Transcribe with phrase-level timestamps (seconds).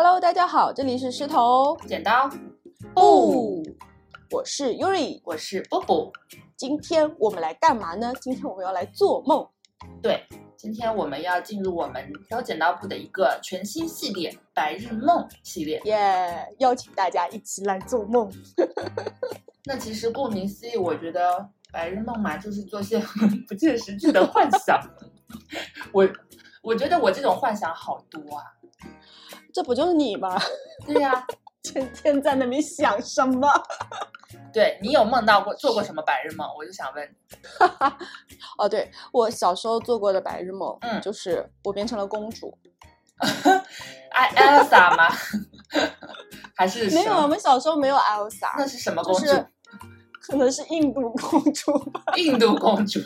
[0.00, 2.30] Hello，大家好，这里是石头剪刀
[2.94, 3.64] 布，
[4.30, 5.20] 我是 Yuri。
[5.24, 6.12] 我是波波。
[6.56, 8.12] 今天我们来干嘛呢？
[8.20, 9.44] 今天我们要来做梦。
[10.00, 10.24] 对，
[10.56, 15.82] 今天我们要进入我们刀剪刀布的一个全新系列——白日梦系列。
[15.86, 18.30] 耶、邀请大家一起来做梦。
[19.66, 23.02] 那其实顾名思义，我觉得白日梦嘛，就是做些
[23.48, 24.80] 不切实际的幻想。
[25.92, 26.08] 我
[26.62, 28.44] 我觉得我这种幻想好多啊。
[29.58, 30.40] 这不就是你吗？
[30.86, 31.26] 对呀、
[31.64, 33.48] 天天在那边想什么？
[34.54, 36.48] 对你有梦到过做过什么白日梦？
[36.56, 37.16] 我就想问你。
[38.56, 42.56] 哦，对我小时候做过的白日梦，嗯就是我变成了公主。
[44.12, 45.08] 艾艾莎啊吗？
[46.54, 49.22] 还是没有，我们小时候没有 Elsa，那是什么公主？
[49.26, 49.46] 就是
[50.22, 52.00] 可能是印度公主吧。
[52.16, 53.00] 印度公主。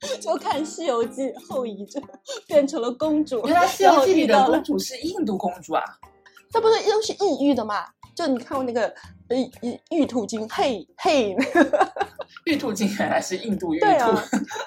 [0.20, 2.02] 就看《西游记》后遗症，
[2.46, 3.44] 变成了公主。
[3.46, 5.82] 原来《西游记》里的公主是印度公主啊！
[6.50, 7.86] 这不是都是抑郁的嘛？
[8.14, 8.92] 就你看过那个
[9.28, 11.34] 呃玉玉兔精，嘿嘿，
[12.44, 13.86] 玉兔精原来是印度玉兔。
[13.86, 14.24] 对啊，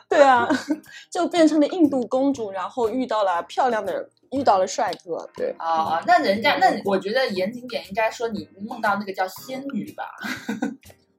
[0.10, 0.48] 对啊，
[1.12, 10.06] 就变成了印度公主，然后遇到了漂亮的，遇到了帅哥，对，啊、那人家那我觉得严谨点应该说你梦到那个叫仙女吧？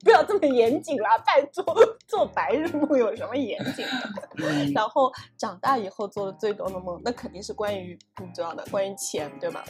[0.05, 1.65] 不要这么严谨啦，拜托，
[2.07, 3.85] 做白日梦有什么严谨
[4.75, 9.65] 然后长大以后做的最多的梦，那肯定是关于你知道的，关于钱，对吧？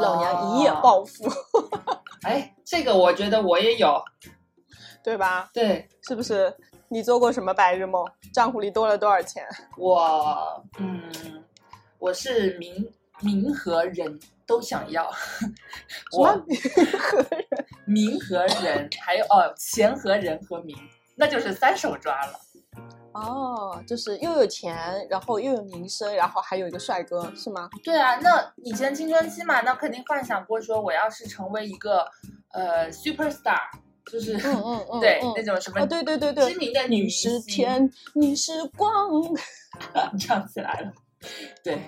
[0.00, 0.80] 老娘一夜哦。
[0.82, 1.28] 暴富，
[2.26, 4.02] 哎，这个我觉得我也有。
[5.02, 5.48] 对吧？
[5.54, 6.54] 对是不是？
[6.88, 8.04] 你做过什么白日梦？
[8.34, 9.46] 账户里多了多少钱？
[9.78, 11.02] 我，嗯，
[11.98, 14.18] 我是明明和人
[14.50, 15.08] 都想要。
[16.18, 16.44] 我？
[17.86, 20.76] 名和人，还有哦，钱和人和名，
[21.14, 22.40] 那就是三手抓了。
[23.12, 24.76] 哦，就是又有钱，
[25.08, 27.70] 然后又有名声，然后还有一个帅哥，是吗？
[27.84, 32.06] 对啊，那以前青春期嘛，那肯定幻想过说我要是成为一个
[32.52, 33.58] 呃 super star，
[34.10, 38.92] 就是、嗯嗯 嗯，对、嗯那种什么哦，对对对对知，名的女你明是星，天，你是光，
[40.18, 40.92] 唱起来了。
[41.62, 41.78] 对，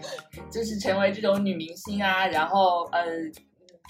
[0.50, 3.04] 就是成为这种女明星啊，然后呃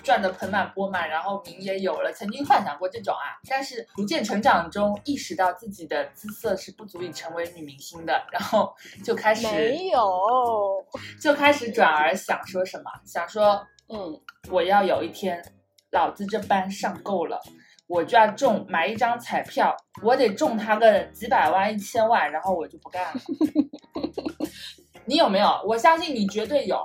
[0.04, 10.84] 赚得盆满钵满，然后名也有了，曾经幻想过这种啊，但是逐渐成长中意识到自己的姿色是不足以成为女明星的，然后就开始没有，
[11.20, 14.20] 就开始转而想说什么，想说嗯，
[14.50, 15.44] 我要有一天，
[15.90, 17.40] 老子这班上够了，
[17.86, 23.20] 我就要中买一张彩票，我得中他个几百万、一千万，然后我就不干了。
[25.12, 25.60] 你有没有？
[25.66, 26.78] 我相信你绝对有。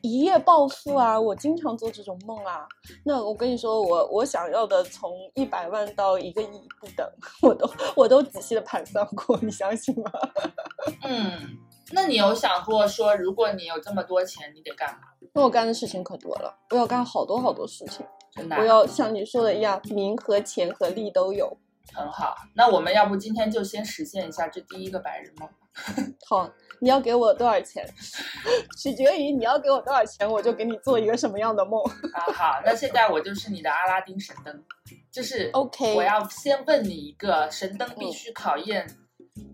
[0.00, 1.18] 一夜暴富啊！
[1.20, 2.66] 我经常做这种梦啊。
[3.04, 7.08] 那我跟你说，我我想要的从一百万到一个亿不等，
[7.42, 10.10] 我都我都仔细的盘算过，你相信吗？
[11.04, 11.56] 嗯，
[11.92, 14.98] 那你有想过说，如果你有这么多钱，你得干嘛？
[15.32, 18.04] 那我干的事情可多了，我要干好多好多事情，
[18.34, 21.56] 真的啊、我要像你说的一样，名和钱和利都有。
[21.94, 22.34] 很好。
[22.56, 25.48] 那我们要不今天就先实现一下这第一个白日梦？
[26.28, 27.84] 好，你要给我多少钱，
[28.78, 31.82] 取决于你要给我多少钱，我就给你做一个什么样的梦。
[32.12, 34.64] 啊，好，那现在我就是你的阿拉丁神灯，
[35.10, 35.50] 就是。
[35.52, 38.86] OK，我要先问你一个神灯必须考验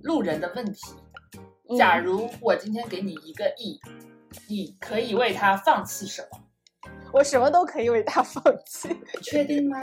[0.02, 0.80] 路人的问题。
[1.68, 3.78] 嗯假如我今天给你一个亿，
[4.48, 6.40] 你可以为他放弃什么？
[7.12, 8.88] 我什么都可以为他放弃。
[9.22, 9.78] 确定吗？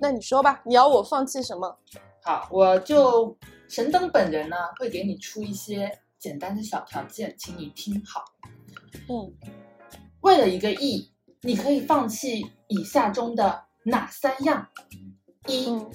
[0.00, 1.78] 那你说吧，你要我放弃什么？
[2.22, 3.36] 好，我就
[3.68, 8.24] 神灯本人呢会给你出一些简单的小条件，请你听好。
[9.08, 9.32] 嗯，
[10.20, 14.68] 为了一个亿，你可以放弃以下中的哪三样？
[15.46, 15.90] 一嗯，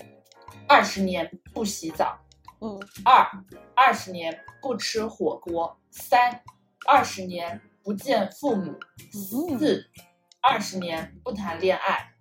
[0.68, 2.18] 二十年不洗澡；
[2.60, 3.28] 嗯，二
[3.76, 6.42] 二十年不吃火锅；三
[6.88, 8.74] 二十年不见父母；
[9.14, 9.60] 嗯。
[9.60, 9.86] 四。
[10.48, 12.14] 二十年不谈恋爱；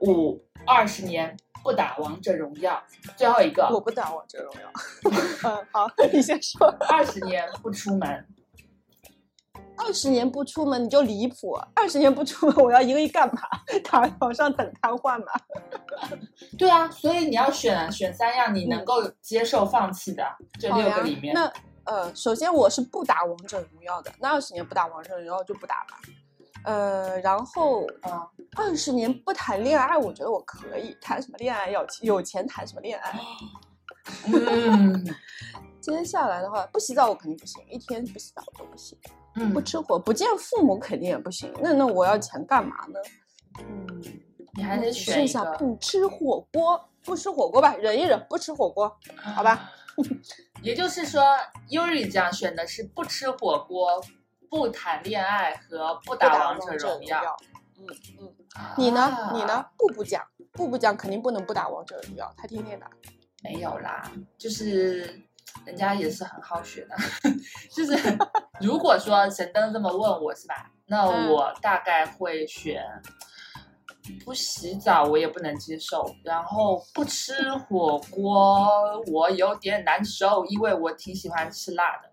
[0.00, 2.72] 五二十年不打王者荣耀；
[3.16, 4.70] 最后一个我不打王者荣耀。
[5.50, 6.66] 嗯，好，你先说。
[6.88, 8.26] 二十年不出门。
[9.74, 13.42] 二十年不出门你就离谱，二十年不出门我要一个亿干嘛？
[13.82, 15.32] 躺在床上等瘫痪嘛？
[16.58, 20.24] 对啊，所以你要选选三样你能够接受放弃的、
[20.60, 21.34] 这六个里面。
[21.34, 21.50] 那
[21.84, 25.98] 呃，首先我是不打王者荣耀的，那二十年不打王者荣耀就不打吧。
[26.64, 31.70] 呃，然后啊，二十年不谈恋爱，我觉得我可以谈什么恋爱？
[31.70, 33.20] 要有钱谈什么恋爱？
[34.26, 35.04] 嗯
[35.80, 38.96] 接下来的话，不洗澡我肯定不行，一天不洗澡我都不行。
[39.34, 41.52] 嗯不吃火，不见父母肯定也不行。
[41.60, 43.00] 那那我要钱干嘛呢？
[43.60, 44.02] 嗯，
[44.54, 48.94] 你还得只剩下选一个，不吃火锅，不吃火锅吧，忍一忍，不吃火锅，
[49.34, 49.70] 好吧？
[50.62, 51.22] 也就是说
[51.70, 54.02] ，Yuri 这样选的是不吃火锅、
[54.52, 57.34] 不谈恋爱和不不打王者者荣耀。
[57.78, 57.86] 嗯
[58.20, 58.34] 嗯，
[58.76, 59.00] 你呢？
[59.00, 59.64] 啊你呢？？
[59.78, 60.22] 步步讲，
[60.52, 62.86] 步步讲肯定不能不打王者荣耀，他天天打。
[63.42, 65.22] 没有啦，就是
[65.64, 66.94] 人家也是很好学的，
[67.74, 67.96] 就是
[68.60, 72.84] 如果说神灯这么问我是吧，那嗯我大概会选
[74.22, 82.12] 不洗澡我也不能接受，然后不吃火锅我有点难受，因为我挺喜欢吃辣的。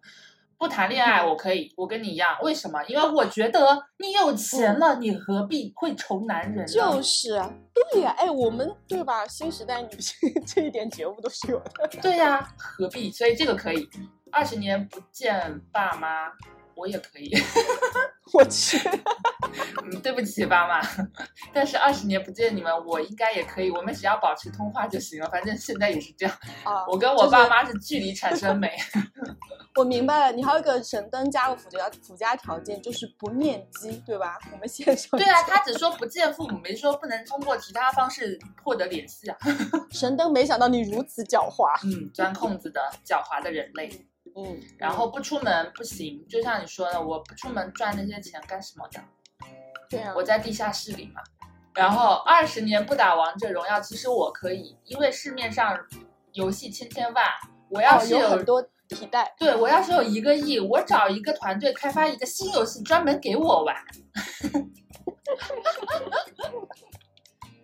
[0.60, 2.84] 不谈恋爱我可以，我跟你一样，为什么？
[2.84, 3.60] 因为我觉得
[3.98, 6.66] 你有钱了，你何必会愁男人呢？
[6.66, 7.50] 就是啊，
[7.92, 9.26] 对呀、哎，我们对吧？
[9.26, 11.88] 新时代女性 这一点觉悟都是有的。
[12.02, 13.10] 对呀、何必？
[13.10, 13.90] 所以这个可以。
[14.32, 16.28] 二十年不见爸妈，
[16.80, 17.32] 我也可以。
[18.32, 18.78] 我去，
[19.84, 20.80] 嗯，对不起爸妈，
[21.52, 23.72] 但是二十年不见你们，我应该也可以。
[23.72, 26.36] 我们只要保持通话就行了，反正现在也是这样。
[26.64, 28.78] 啊，我跟我爸妈是距离产生美。
[29.76, 34.38] 我明白了，你还有一个神灯加个附加附加条件，就是不面基，对吧？
[34.52, 39.38] 我们线上对啊，他只说不见父母，没说不能通过其他方式获得联系啊。
[39.90, 43.90] 神灯没想到你如此狡猾，嗯，钻空子的狡猾的人类。
[44.46, 49.02] 嗯，然后不出门不行，就像你说的，我不出门赚那些钱干什么的？
[49.90, 51.22] 对啊我，在地下室里嘛。
[51.74, 55.78] 然后二十年不打王者荣耀，其实我可以，因为市面上
[56.34, 57.26] 游戏千千万，
[57.70, 63.76] 我要哦，是有很多替代，对我要是有一个亿，我找一个团队开发一个新游戏，专门给我玩。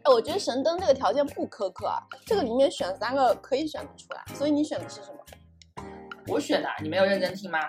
[0.04, 5.25] 哎，我觉得神灯这个条件不苛刻啊，这个里面选三个可以选得出来，所以你选的是什么？
[6.28, 7.60] 我选的，你没有认真听吗？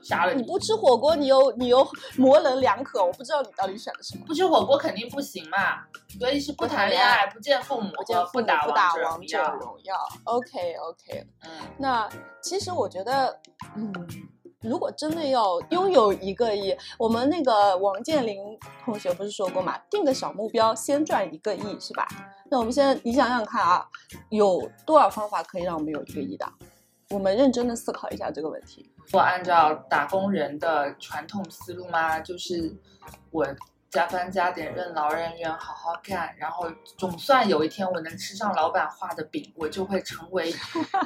[0.00, 0.42] 杀了你！
[0.42, 4.24] 你不吃火锅，你又你又模棱两可，我不知道你到底选的什么。
[4.26, 5.82] 不吃火锅肯定不行嘛，
[6.18, 9.54] 所以是不谈恋爱、不见父母不见父母不打不打王者荣耀。
[9.56, 11.26] 荣耀，OK OK。
[11.42, 12.08] 嗯，那
[12.40, 13.40] 其实我觉得，
[13.74, 13.92] 嗯，
[14.62, 18.38] 如果真的要拥有一个亿，我们那个王健林
[18.84, 22.06] 同学不是说过嘛，定个小目标，先赚一个亿，是吧？
[22.48, 23.84] 那我们现在你想想看啊，
[24.30, 26.46] 有多少方法可以让我们有一个亿的？
[27.14, 28.90] 我们认真的思考一下这个问题。
[29.12, 32.70] 我按照打工人的传统思路嘛，就是
[33.30, 33.46] 我
[33.88, 40.52] 加班加点，任劳任怨，好好干，然后总算有一天我能吃上老板画的饼，我就会成为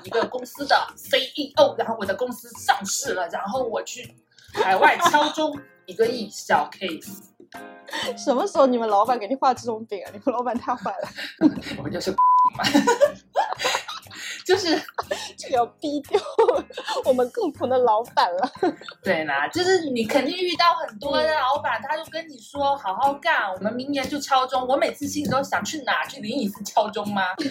[0.02, 4.12] 一个公司的 CEO，然后我的公司上市了，然后我去
[4.54, 5.56] 海外敲钟
[5.86, 7.20] 一个亿小 case，
[8.18, 10.10] 什么时候你们老板给你画这种饼啊？
[10.12, 11.08] 你们老板太坏了，
[11.78, 12.64] 我们就是嘛，
[14.44, 14.80] 就是
[15.36, 16.20] 这个要逼掉
[17.04, 18.50] 我们共同的老板了。
[19.02, 24.66] 对啦，就是你肯定遇到很多的老板，他就跟你说好好干，我们明年就敲钟。
[24.66, 27.22] 我每次心里都想去哪去灵隐寺敲钟吗？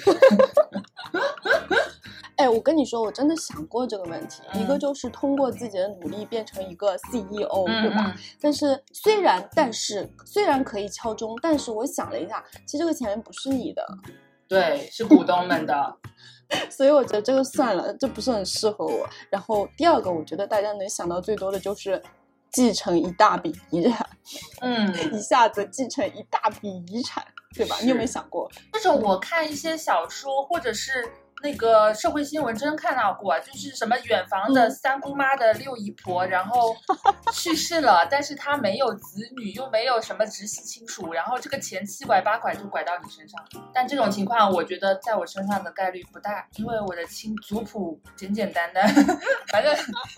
[2.37, 4.41] 哎，我跟你说，我真的想过这个问题。
[4.53, 8.11] 一个嗯就是通过自己的努力变成一个 CEO，、嗯对吧？
[8.15, 13.85] 嗯，但是虽然，但是虽然可以敲钟，但是我想了一下，其实这个钱不是你的，
[14.51, 15.97] 对，是股东们的。
[16.69, 19.09] 所以我觉得这个算了，这不是很适合我。
[19.29, 22.03] 然后第二个，我觉得大家能想到最多的就是
[22.51, 24.09] 继承一大笔遗产，
[24.59, 27.25] 嗯，一下子继承一大笔遗产，
[27.55, 27.77] 对吧？
[27.81, 28.51] 你有没有想过？
[28.73, 31.09] 这种我看一些小说或者是
[31.43, 36.75] 那个社会新闻真看到过，就是什么远房的嗯三姑妈的六姨婆，然后
[37.33, 43.39] 去世了，但是她没有子女，又没有什么直系亲属，然后这个钱七拐八拐就拐到你身上。
[43.73, 48.87] 但这种情况，我觉得在我身上的概率不大，因为我的亲族谱简简单单，
[49.51, 49.75] 反正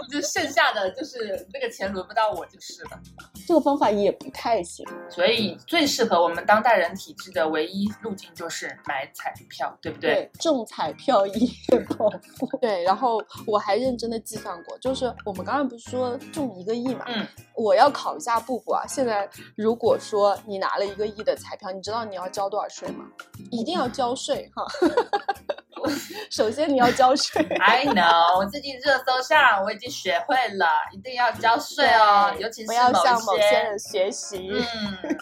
[0.09, 2.99] 就剩下的就是那个钱轮不到我就是了。
[3.47, 4.85] 这个方法也不太行。
[5.09, 10.13] 所以最适合我们当代人体质的唯一路径就是买彩票，对不对？
[10.13, 12.47] 对，中彩票一夜暴富。
[12.61, 17.05] 对，然后我还认真的计算过，就是我们刚刚不是说中一个亿嘛？
[17.07, 18.83] 嗯，我要考一下布布啊。
[18.87, 23.05] 现在如果说你拿了一个亿的彩票，你知道你要交多少税吗？
[23.51, 24.65] 一定要交税哈。
[26.31, 27.41] 首先你要交税。
[27.59, 34.49] I know，我最近热搜上我已经学会了，一定要交税哦，尤其是不要向某某些人学习。
[34.49, 35.17] 嗯，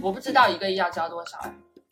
[0.00, 1.38] 我不知道一个亿要交多少，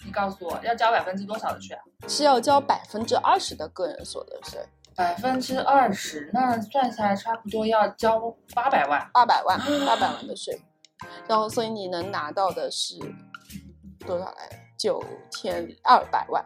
[0.09, 1.83] 你告诉我要交百分之多少的税啊？
[2.09, 4.59] 是要交百分之二十的个人所得税，
[4.97, 8.19] 百分之二十，那算下来差不多要交
[8.55, 9.07] 八百万。
[9.12, 10.59] 八百万，八百万的税。
[11.29, 12.97] 然后，所以你能拿到的是
[14.07, 14.57] 多少来着？
[14.79, 16.43] 九千二百万，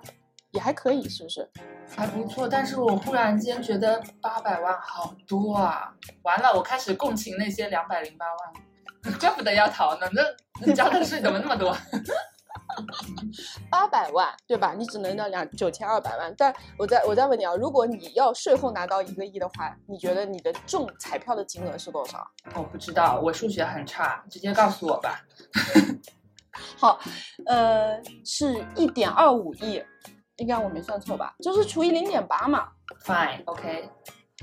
[0.51, 1.49] 也还可以，是不是？
[1.97, 5.95] 还不错，但是我忽然间觉得八百万好多啊！
[6.23, 10.23] 完了，我开始共情那些两百零八万， 怪不得要逃呢，那
[10.67, 11.77] 那交的税怎么那么多？
[13.71, 14.75] 八百万，对吧？
[14.77, 16.35] 你只能到两九千二百万。
[16.37, 22.27] 但我再我再问你啊，如果你要税后拿到一个亿的话，你觉得你的中彩票的金额是多少？
[22.55, 25.21] 我不知道，我数学很差，直接告诉我吧。
[26.77, 26.99] 好，
[27.47, 29.83] 呃，是一点二五亿，
[30.37, 31.35] 应该我没算错吧？
[31.41, 32.69] 就是除以零点八嘛。
[33.05, 33.89] Fine，OK，、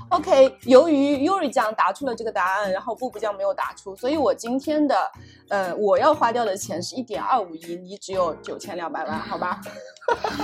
[0.08, 5.10] OK，由于 Yuri 酱答出了这个答案，然后布布酱没有答出，所以我今天的
[5.48, 9.60] 呃我要花掉的钱是一点二五亿，你只有九千两百万，好吧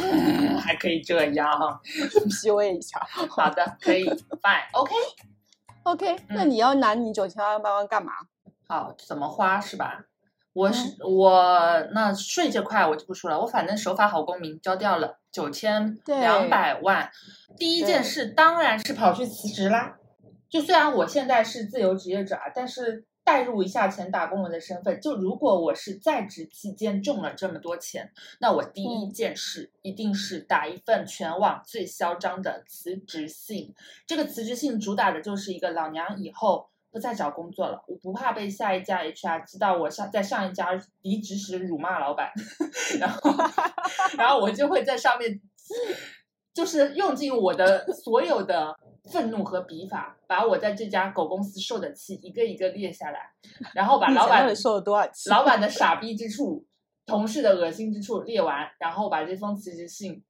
[0.03, 1.81] 嗯 还可以这样。
[1.85, 3.01] ？PUA 一下。
[3.29, 4.95] 好的，可以，Fine，OK。
[5.85, 8.13] OK，那嗯你要拿你九千两百万干嘛？
[8.69, 10.05] 好，怎么花是吧？
[10.57, 17.11] 我是、我那税这块我就不说了，我反正守法好公民，交掉了九千对两百万。
[17.59, 19.99] 第一件事当然是跑去辞职啦。
[20.49, 28.11] 就虽然我现在是自由职业者啊，但是代入一下前打工人的身份，就如果我是在职期间中了这么多钱，
[28.41, 33.75] 那我第一嗯件事一定是打一份全网最嚣张的辞职信。
[34.07, 40.71] 这个辞职信主打的就是一个老娘以后不再找工作了，我不怕被下一家 HR 知道我上在上一家
[41.03, 42.33] 离职时辱骂老板，
[42.99, 43.31] 然后
[44.17, 45.39] 然后我就会在上面，
[46.55, 48.75] 就是用尽我的所有的
[49.13, 53.31] 愤怒和笔法，把我在这家狗公司受的气一个一个列下来，
[53.75, 55.29] 然后把老板受了多少气？
[55.29, 56.65] 老板的傻逼之处、
[57.05, 60.25] 同事的恶心之处列完，然后把这封辞职信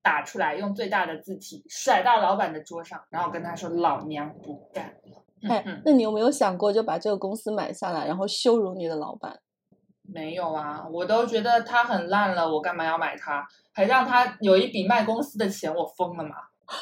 [0.00, 9.38] 打出来，用最大的字体甩到老板的桌上，然后跟他说：“老娘不干了。”哎那你有没有想过就把这个公司买下来，然后羞辱你的老板？
[10.02, 13.46] 没有啊，我都觉得他很烂了，我干嘛要买他？
[13.72, 16.36] 还让他有一笔卖公司的钱，我疯了吗？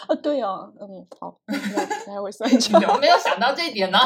[0.08, 1.36] 啊，对哦，嗯，好，
[2.06, 2.80] 来我算你账。
[2.80, 3.98] 怎么没有想到这一点呢？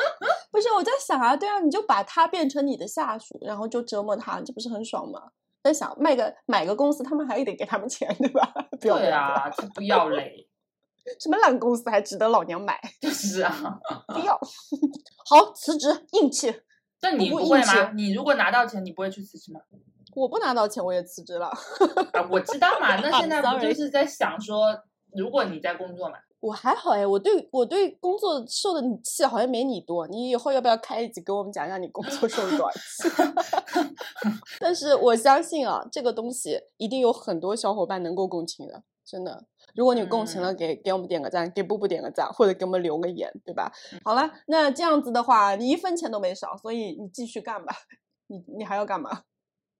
[0.50, 5.20] 不是，我在想啊，对啊，你就把他变成你的下属，然后就折磨他，这不是很爽吗？
[5.62, 8.52] 在想卖个买个公司，他们还得给他们钱，对吧？
[8.80, 10.48] 对啊，才不要嘞！
[11.20, 12.80] 什么烂公司还值得老娘买？
[13.00, 14.38] 就 是啊，不要。
[15.28, 16.54] 好，辞职，硬气。
[17.00, 17.92] 那你不会吗？
[17.94, 19.60] 你如果拿到钱，你不会去辞职吗？
[20.14, 21.46] 我不拿到钱，我也辞职了。
[21.46, 22.96] 啊，我知道嘛。
[23.00, 24.78] 那现在不就是在想说，
[25.16, 26.16] 如果你在工作嘛？
[26.40, 30.08] 我还好哎，我对我对工作受的气好像没你多。
[30.08, 33.08] 你以后要不要开一集给我们讲讲你工作受了多少气？
[34.58, 39.44] 但是我相信啊，这个东西一定有很多小伙伴能够共情的，真的。
[39.74, 43.72] 如果你共情了，给给我们点个赞，给布布点个赞，或者给我们留个言，对吧？
[44.04, 47.74] 好了，那这样子的话，你一分钱都没少，所以你继续干吧。
[48.26, 49.22] 你你还要干嘛？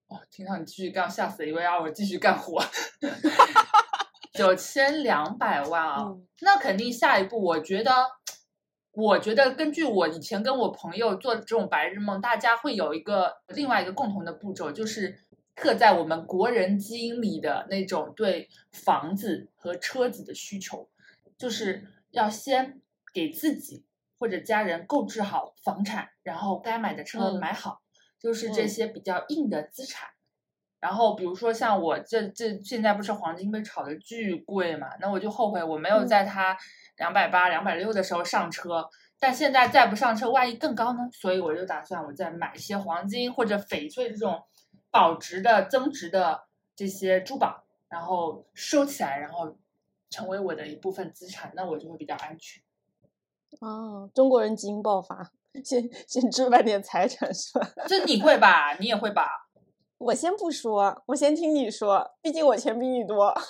[0.07, 2.61] 哦，听到你继续干，吓死了，以为让我继续干活。
[4.33, 7.91] 九千两百万啊，嗯那肯定下一步，我觉得，
[8.93, 15.19] 我觉得根据我以前跟我朋友做这种白日梦，大家会有一个另外一个共同的步骤，就是
[15.55, 20.89] 刻在我们国人基因里的那种对房子和车子的需求，
[21.37, 22.81] 就是要先
[23.13, 23.85] 给自己
[24.17, 27.81] 或者家人购置好房产，然后该买的车嗯买好，
[28.19, 30.09] 就是这嗯些比较硬的资产。
[30.79, 36.57] 然后比如说像我这这现在不是黄金被炒的巨贵嘛，那我就后悔我没有嗯在它
[36.97, 38.89] 两百八、两百六的时候上车。
[39.17, 40.99] 但现在再不上车，万一更高呢？
[41.13, 44.43] 所以我就打算我再买一些黄金或者翡翠这种
[44.93, 46.43] 保值的、增值的
[46.75, 49.57] 这些珠宝，然后收起来，然后
[50.11, 52.61] 成为我的一部分资产，那我就会比较安全。
[53.59, 55.31] 哦，中国人基因爆发，
[55.63, 57.67] 先先置办点财产是吧？
[57.89, 58.75] 这你会吧？
[58.79, 59.49] 你也会吧？
[59.97, 63.33] 我先不说，我先听你说，毕竟我钱比你多。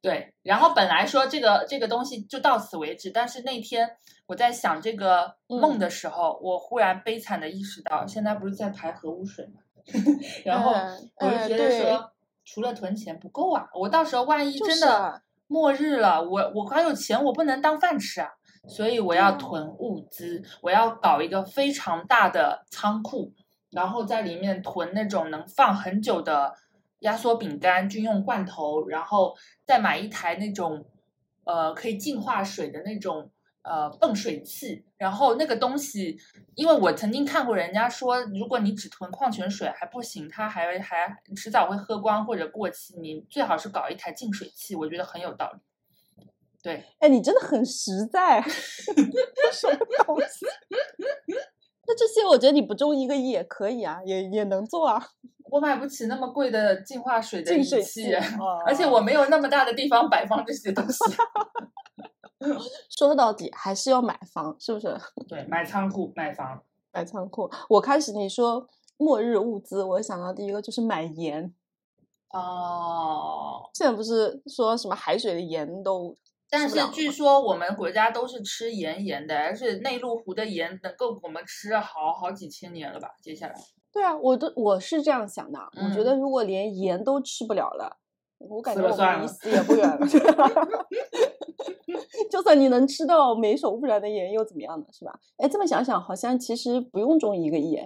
[0.00, 5.78] 对，然后本来说这个这个东西就到此为止，但是那天我在想这个梦嗯。
[5.78, 9.60] 的时候，我忽然悲惨的意识到，现在不是在排核污水吗？
[10.44, 12.12] 然后嗯我就觉得说，
[12.44, 15.22] 除了囤钱不够啊，我到时候万一真的啊。
[15.50, 18.28] 末日了，我我还有钱，我不能当饭吃啊，
[18.68, 23.32] 所以我要囤物资，我要搞一个非常大的仓库，
[23.70, 26.54] 然后在里面囤那种能放很久的
[27.00, 30.84] 压缩饼干、军用罐头，然后再买一台那种
[31.44, 33.30] 呃可以净化水的那种
[33.62, 36.18] 呃泵水器，然后那个东西，
[36.54, 45.60] 因为我曾经看过人家说，如果你只囤矿泉水还不行，它还还迟早会喝光或者过期，你最好是搞一台净水器，我觉得很有道理。
[46.60, 48.42] 对，哎，你真的很实在，
[49.52, 50.44] 什么东西？
[51.88, 55.02] 那这些我觉得你不中一个亿也可以啊，也也能做啊。
[55.50, 58.14] 我买不起那么贵的净化水的仪净水器器，，
[58.66, 60.98] 而且我没有那么大的地方摆放这些东西。
[62.96, 64.94] 说到底还是要买房，是不是？
[65.26, 66.62] 对，买仓库、买房。
[66.92, 67.50] 买仓库。
[67.70, 68.66] 我开始你说
[68.98, 71.54] 末日物资，我想到第一个就是买盐。
[72.34, 76.14] 哦，现在不是说什么海水的盐都
[76.50, 83.10] 但是据说我们国家都是吃盐盐的，而且内陆湖的盐能够我们吃好好几千年了吧？
[83.22, 83.54] 接下来，
[83.92, 87.98] 对啊，我都我是这样想的，我觉嗯得如果连盐都吃不了了，
[88.38, 89.98] 我感觉我们离死也不远了。
[92.30, 94.86] 就算你能吃到没受污染的盐又怎么样呢？
[94.92, 95.18] 是吧？
[95.36, 97.78] 哎，这么想想，好像其实不用种一个亿，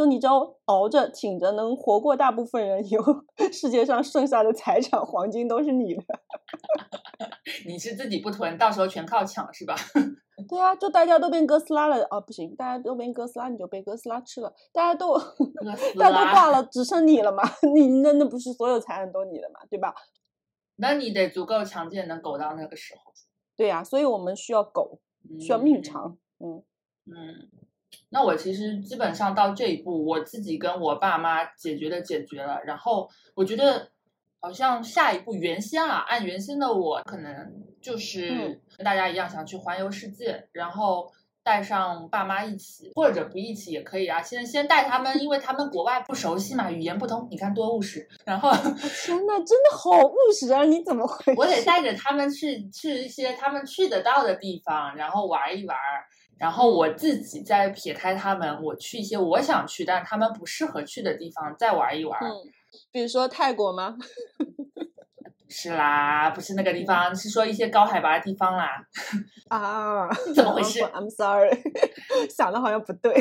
[0.00, 3.14] 就你只要熬着挺着，能活过大部分人，以后
[3.52, 6.02] 世界上剩下的财产黄金都是你的。
[7.68, 9.74] 你是自己不囤，到时候全靠抢是吧？
[10.48, 15.18] 对啊，就大家都变哥斯拉了啊，不行，大家都变哥斯拉，你就被哥斯拉吃了，大家都
[15.98, 17.42] 大家都挂，了，只剩你了嘛？
[17.74, 19.60] 你那那不是所有财产都你的嘛？
[19.68, 19.94] 对吧？
[20.76, 23.12] 那你得足够强健，能苟到那个时候。
[23.54, 24.98] 对呀、所以我们需要苟，
[25.38, 26.18] 需要命嗯长。
[26.38, 26.64] 嗯，
[27.04, 27.50] 嗯，
[28.10, 33.88] 那我其实基本上到这一步，我自己跟我爸妈解决的解决了，然后我觉得
[34.40, 37.32] 好像下一步，原先啊，按原先的我可能
[37.80, 41.12] 就是嗯跟大家一样想去环游世界，然后
[41.42, 44.20] 带上爸妈一起，或者不一起也可以啊。
[44.20, 48.08] 先先带他们，因为他们国外不熟悉嘛，语言不通，你看多务实。
[48.24, 48.50] 然后
[49.04, 50.64] 天呐，真的好务实啊！
[50.64, 51.32] 你怎么会？
[51.36, 55.76] 我得带着他们去去一些他们去得到的地方，然后玩一玩。
[56.40, 62.18] 然后我自己再撇开他们，我去一些我想去但他们不适合去的地方再玩一玩。
[62.90, 63.96] 比如说泰国吗？
[65.50, 68.70] 是啦，不是那个地方，是说一些高海拔的地方啦。
[69.50, 71.50] 啊，怎么回事？I'm sorry，
[72.30, 73.12] 想的好像不对。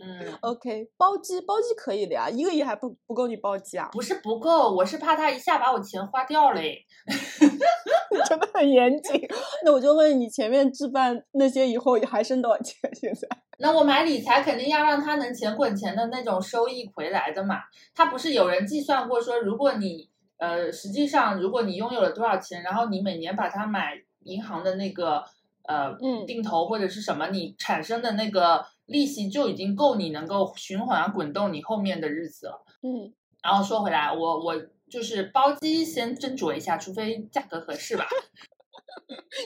[0.00, 3.88] 嗯，OK，包机包机可以的呀，一个亿还不不够你包机啊？
[3.92, 6.84] 不是不够，我是怕他一下把我钱花掉嘞。
[8.28, 9.28] 真的很严谨。
[9.64, 12.74] 那我就问你，前面置办那些以后还剩多少钱？
[12.94, 13.28] 现在？
[13.58, 17.56] 那我买理财肯定要让他能钱滚钱的那种收益回来的嘛。
[17.94, 25.24] 他不是有人计算过说，如果你呃，实际上如果你拥有了多少钱，然后你每年把它买银行的那个
[25.64, 32.64] 呃嗯定投或者是什么，你产生的那个利息就已经够你能够循环滚动你后面的日子了。
[32.82, 33.12] 嗯，
[33.42, 34.54] 然后说回来，我我
[34.90, 38.06] 就是包机先斟酌一下，除非价格合适吧。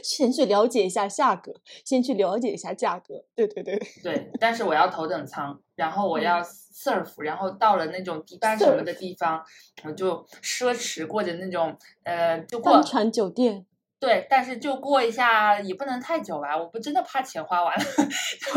[0.02, 1.52] 先去了解一下价格，
[1.84, 3.24] 先去了解一下价格。
[3.34, 9.44] 对对对，对，但是我要头等舱，然后我嗯要 surf，然后到了那种迪拜什么的地方，
[9.84, 13.66] 我就奢侈过着那种呃，就过帆船酒店。
[13.98, 17.84] 对，但是就过一下也不能太久吧，我不真的怕钱花完了，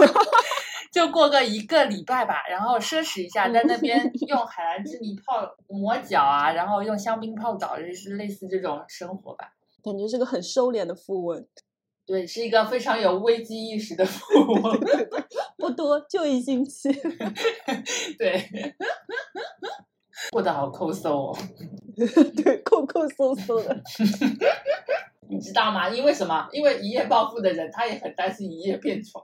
[0.89, 9.51] 就过个一个礼拜吧，然后奢侈一下，在那边用海蓝之谜泡抹脚啊，然后用香槟泡澡，就是类似这种生活吧。
[9.83, 11.45] 感觉是个很收敛的富翁，
[12.05, 14.79] 对，是一个非常有危机意识的富翁。
[15.57, 16.89] 不多，就一星期。
[18.17, 18.49] 对，
[20.31, 21.37] 过得好抠搜哦。
[22.43, 23.81] 对，抠抠搜搜的。
[25.29, 25.89] 你知道吗？
[25.89, 26.47] 因为什么？
[26.51, 29.21] 因为一夜暴富的人，他也很担心一夜变穷。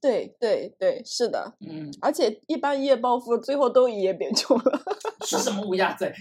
[0.00, 4.82] 对对对，是的，嗯，而且一般一夜暴富最后都一夜变穷了。
[5.24, 6.12] 说什么乌鸦嘴？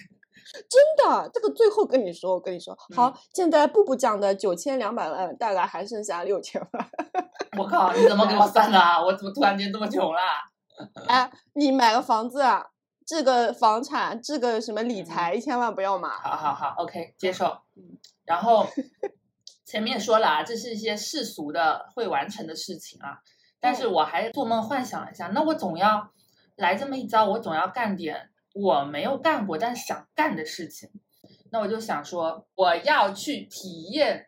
[0.54, 6.90] 真的，这个最后跟你说，我跟你说，好，嗯现在步步讲的九千两百万，大概还剩下六千万。
[7.58, 7.94] 我靠！
[7.94, 9.02] 你怎么给我算的啊？
[9.02, 10.20] 我怎么突然间这么穷了？
[11.08, 12.68] 哎，你买个房子啊，
[13.06, 16.10] 这个房产，这个什么理嗯财，千万不要买。
[16.10, 17.98] 好好好，OK，接受嗯。
[18.26, 18.68] 然后
[19.66, 23.20] 前面说了啊，这是一些世俗的会完成的事情啊，
[23.60, 26.12] 但是我还做梦幻想了一下，那我总要
[26.58, 30.90] 来这么一招，我总要干点我没有干过但是想干的事情。
[31.52, 34.28] 那我就想说，我要去体验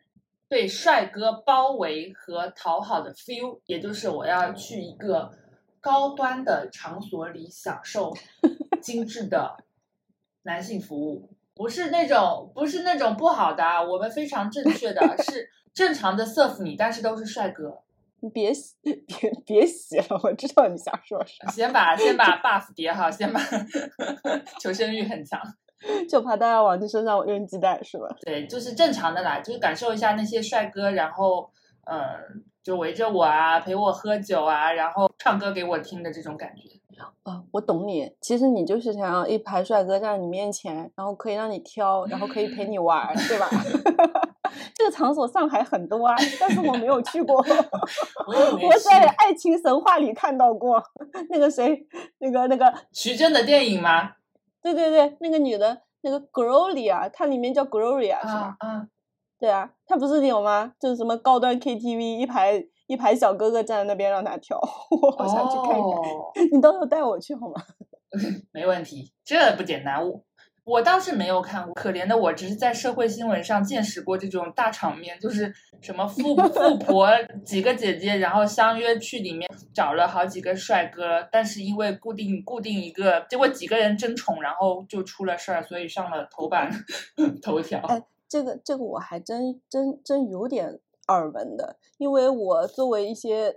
[0.49, 5.31] 被帅哥包围和讨好的 feel，也就是我要去一个
[5.79, 8.13] 高端的场所里享受
[8.83, 9.63] 精致的
[10.43, 17.81] 男性服务，不是那种不是那种不好的啊，我们非常正确的 是正常的 serve 你，但是都是帅哥。
[18.21, 23.39] 你别洗， 别别洗了，我知道你想说啥，先把先把 buff 叠好，先把
[24.59, 25.39] 求生欲很强。
[26.09, 28.07] 就怕大家往你身上扔鸡蛋是吧？
[28.21, 31.49] 对，就是正常的啦，就是感受一下那些帅哥，然后
[31.85, 32.19] 嗯、呃
[32.63, 36.63] 就围着我啊，陪我喝酒啊，然后唱歌给我听的这种感觉。
[37.23, 38.11] 啊，我懂你。
[38.19, 43.47] 其实你就是想要一排帅哥站在你面前，然后可以让你挑，然后可以陪你玩儿，对吧？
[44.73, 47.37] 这个场所上海很多啊，但是我没有去过。
[48.27, 50.81] 我在爱情神话里看到过
[51.29, 51.85] 那个谁，
[52.19, 54.11] 那个那个，徐峥的电影吗？
[54.61, 58.55] 对对对，那个女的，那个 Gloria，她里面叫 Gloria 是吧？
[58.59, 58.87] 啊啊，
[59.39, 60.73] 对啊，她不是有吗？
[60.79, 64.59] 就是什么高端 KTV，一排一排小哥哥站在那边让她跳，
[65.01, 65.79] 我好想去看看。
[65.79, 67.55] 哦，你到时候带我去好吗？
[68.51, 70.05] 没问题，这不简单。
[70.05, 70.23] 我
[70.67, 77.07] 我倒是没有看过，可怜的我只是在社会新闻上见识过这种大场面，就是什么富 富婆
[77.45, 86.69] 几个姐姐，然后相约去里面找了好几个帅哥，但是因为固定固定一个，结果几个人争宠，然后就出了事儿，所以上了头版
[87.41, 87.79] 头条。
[87.87, 90.77] 哎，这个这个我还真真真有点
[91.07, 93.55] 耳闻的，因为我作为一些。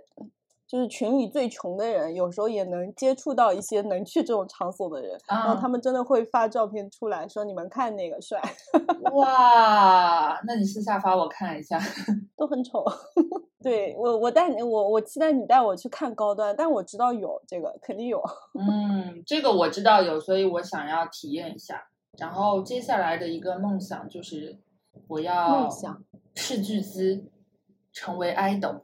[0.71, 8.41] 就是群里最穷的人，有时候也能接触到一些能去这种场所的人，然后他们真的会发照片出来说：“你们看哪个帅。
[9.11, 11.77] ”哇，那你私下发我看一下，
[12.37, 12.85] 都很丑。
[13.61, 18.23] 对我，我带你，我我期待你带我去看高端，但我知道有这个，肯定有。
[18.57, 21.85] 嗯，这个我知道有，所以我想要体验一下。
[22.17, 24.57] 然后接下来的一个梦想就是
[25.09, 26.01] 我要梦想
[26.33, 27.25] 斥巨资
[27.91, 28.79] 成为 idol。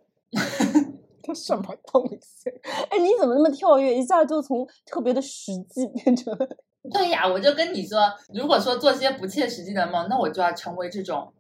[1.34, 2.50] 什么东西？
[2.90, 3.96] 哎，你怎么那么跳跃？
[3.96, 6.36] 一下就从特别的实际变成……
[6.92, 8.00] 对呀，我就跟你说，
[8.34, 11.34] 如果说做些不切实际的梦，那我就要成为这种，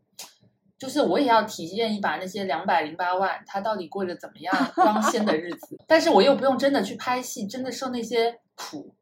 [0.77, 5.77] 就是我也要体验一把那些两百零八万他到底过着怎么样光鲜的日子。
[5.87, 8.93] 但是我又不用真的去拍戏，真的受那些苦，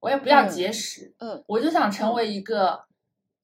[0.00, 1.14] 我也不要节食。
[1.20, 2.84] 嗯，我就想成为一个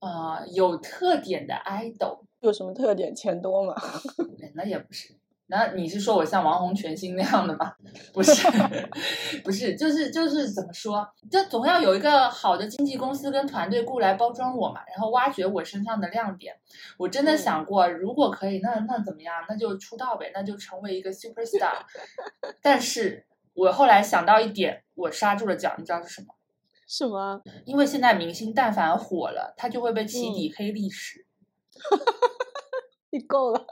[0.01, 2.21] 呃有特点的 idol。
[2.41, 3.15] 有什么特点？
[3.15, 3.75] 钱多吗？
[4.55, 5.15] 那也不是。
[5.51, 7.75] 那你是说我像王红全新那样的吗？
[8.15, 8.47] 不是，
[9.43, 11.07] 不是，就是就是怎么说？
[11.29, 16.55] 就总要有一个好的经纪公司跟团队雇来包装我嘛，然后挖掘我身上的亮点。
[16.97, 19.35] 我真的想过，如果可以，那那怎么样？
[19.49, 21.83] 那就出道呗，那就成为一个 super star。
[22.63, 26.29] 但是我后来想到一点，我刹住了脚，你知道是什么？
[26.87, 27.43] 什么？
[27.65, 31.27] 因为现在明星但凡火了，他就会被起底黑历史。
[33.11, 33.67] 你够了。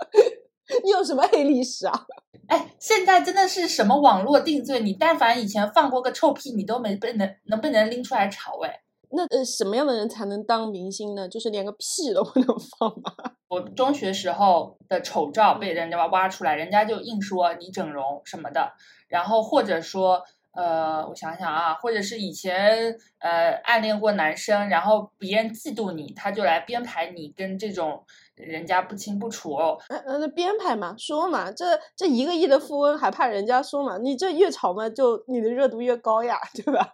[0.85, 2.07] 你有什么黑历史啊？
[2.49, 4.81] 哎，现在真的是什么网络定罪？
[4.81, 8.83] 你但凡以前放过个臭屁，你都没被能能被人拎出来炒哎。
[9.11, 11.29] 那呃，什么样的人才能当明星呢？
[11.29, 12.47] 就是连个屁都不能
[12.79, 13.13] 放吗？
[13.49, 18.73] 我中学时候的丑照被人家挖出来，人家就硬说你整容什么的，
[19.09, 20.23] 然后或者说。
[20.59, 29.79] 呃，我想想啊，或者是以前呃暗恋过男生，然后别人嫉妒你，他就来编排你跟这种人家不清不楚哦。
[29.89, 33.99] 那那编排嘛，说嘛，这这一个亿的富翁还怕人家说嘛？
[33.99, 36.93] 你这越吵嘛，就你的热度越高呀，对吧？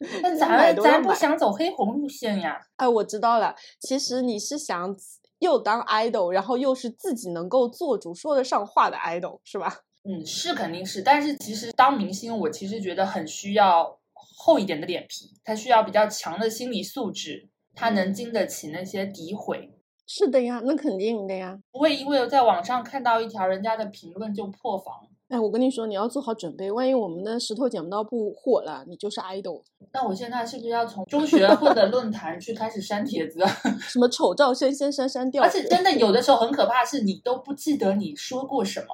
[0.22, 2.60] 那咱咱不想走黑红路线呀？
[2.76, 4.94] 哎，我知道了，其实你是想
[5.38, 9.78] 又当 idol，然后又是自己能够做主、说得上话的 idol，是吧？
[10.10, 19.70] 嗯，是肯定是，但是其实当明星，我其实觉得很需要厚一点的脸皮，他需要比较强的心理素质，他能经得起那些诋毁。
[20.06, 25.06] 是的呀，那肯定的呀，不会因为在网上看到一条人家的评论就破防。
[25.28, 29.62] 哎，我跟你说，你要做好准备，万一我们的石头剪刀布火了，你就是 idol。
[29.92, 33.40] 那我现在是不是要从中学或者论坛去开始删帖子？
[33.78, 35.42] 什么丑照先先删删掉？
[35.42, 38.86] 而且真的有的时候很可怕，是你都不记得你说过什么，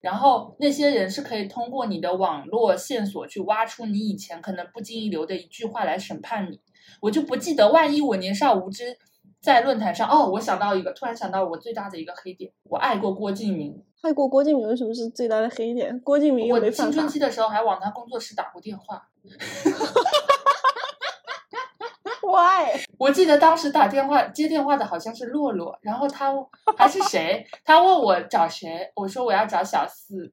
[0.00, 6.58] 然后那些人是可以通过你的网络线索去挖出你以前可能不经意留的一句话来审判你。
[7.02, 8.96] 我就不记得，万一我年少无知。
[9.42, 13.82] 在论坛上，哦，我想到一个，突然想到我最大的一个黑点，我爱过郭敬明。
[14.02, 15.98] 爱国郭敬明为什么是最大的黑点？
[16.00, 19.08] 郭敬明我青春期的时候还往他工作室打过电话。
[22.22, 22.80] Why？
[22.98, 26.32] 我记得当时打电话接电话的好像是洛洛，然后他
[26.76, 27.46] 还是谁？
[27.64, 30.32] 他问我找谁，我说我要找小四。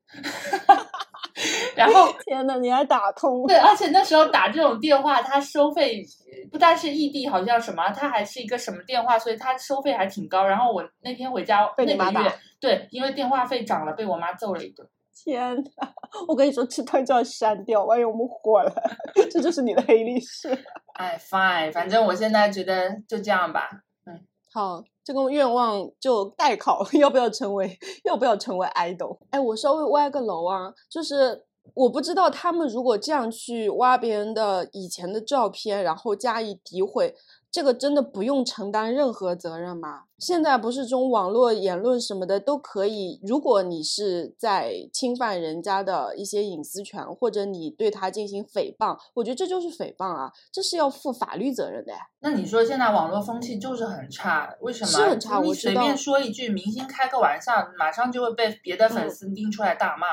[1.75, 3.45] 然后 天呐，你还打通？
[3.47, 6.03] 对，而且那时候打这种电话，他收费
[6.51, 10.43] 不但是异地，好像什么，他还是一个什么电话，所以他收费还挺高。
[10.45, 12.23] 然后我那天回家被你妈打，
[12.59, 14.87] 对，因为电话费涨了，被我妈揍了一顿。
[15.13, 15.93] 天呐，
[16.27, 18.73] 我跟你说，这段就要删掉，万一我们火了，
[19.31, 20.49] 这就是你的黑历史。
[20.95, 23.69] 哎，fine，反正我现在觉得就这样吧。
[24.05, 24.19] 嗯，
[24.53, 24.83] 好。
[25.01, 29.17] 这个愿望就代考， 要不要成为要不要成为 idol？
[29.31, 37.15] 哎，我稍微歪个楼啊，就是我不知道他们如果这样去挖别人的以前的照片，然后加以诋毁。
[37.51, 40.03] 这个真的不用承担任何责任吗？
[40.19, 43.19] 现在不是这种网络言论什么的都可以。
[43.23, 51.97] 如果你是在侵犯人家的一些隐私权，或者你对他进行诽谤，我觉得这就是诽谤啊，这是要负法律责任的呀。
[52.19, 54.91] 那你说现在网络风气就是很差，为什么？
[54.91, 55.39] 是很差。
[55.39, 60.05] 我随便说一句，明星开个玩笑，马上就会被别的粉丝拎出来大骂。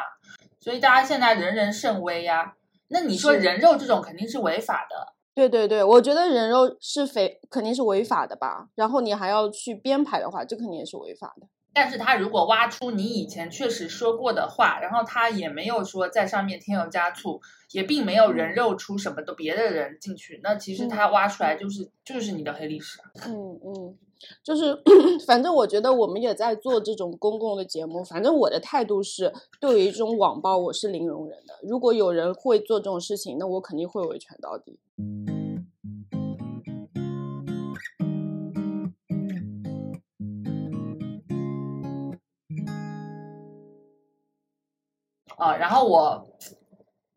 [0.67, 2.57] 所以大家现在人人甚微呀。
[2.89, 5.15] 那你说人肉这种肯定是违法的。
[5.33, 8.67] 对对对，我觉得人肉是非肯定是违法的吧。
[8.75, 11.47] 然后你还要去编排的话，这肯定也是违法的。
[11.73, 23.07] 但是他如果挖出你以前确实说过的话，然后他也没有说在上面添油加醋，也并没有人肉出什么的别的人进去，那其实他挖出来就是就是你的黑历史啊。
[23.29, 23.97] 嗯嗯，
[24.43, 24.77] 就是
[25.27, 31.55] 反正我觉得我们也在做这种公共的节目，反正我的态度是，对于这种网暴我是零容忍的。
[31.63, 34.79] 如果有人会做这种事情，那我肯定会维权到底。
[45.37, 46.27] 啊，然后我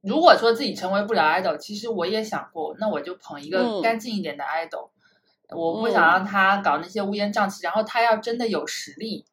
[0.02, 4.90] 如果说自己成为不了 idol，其实我也想过，那我就捧一个嗯干净一点的 idol，、
[5.56, 9.26] 我不想让他搞那些乌烟瘴气，然后他要真的有实力，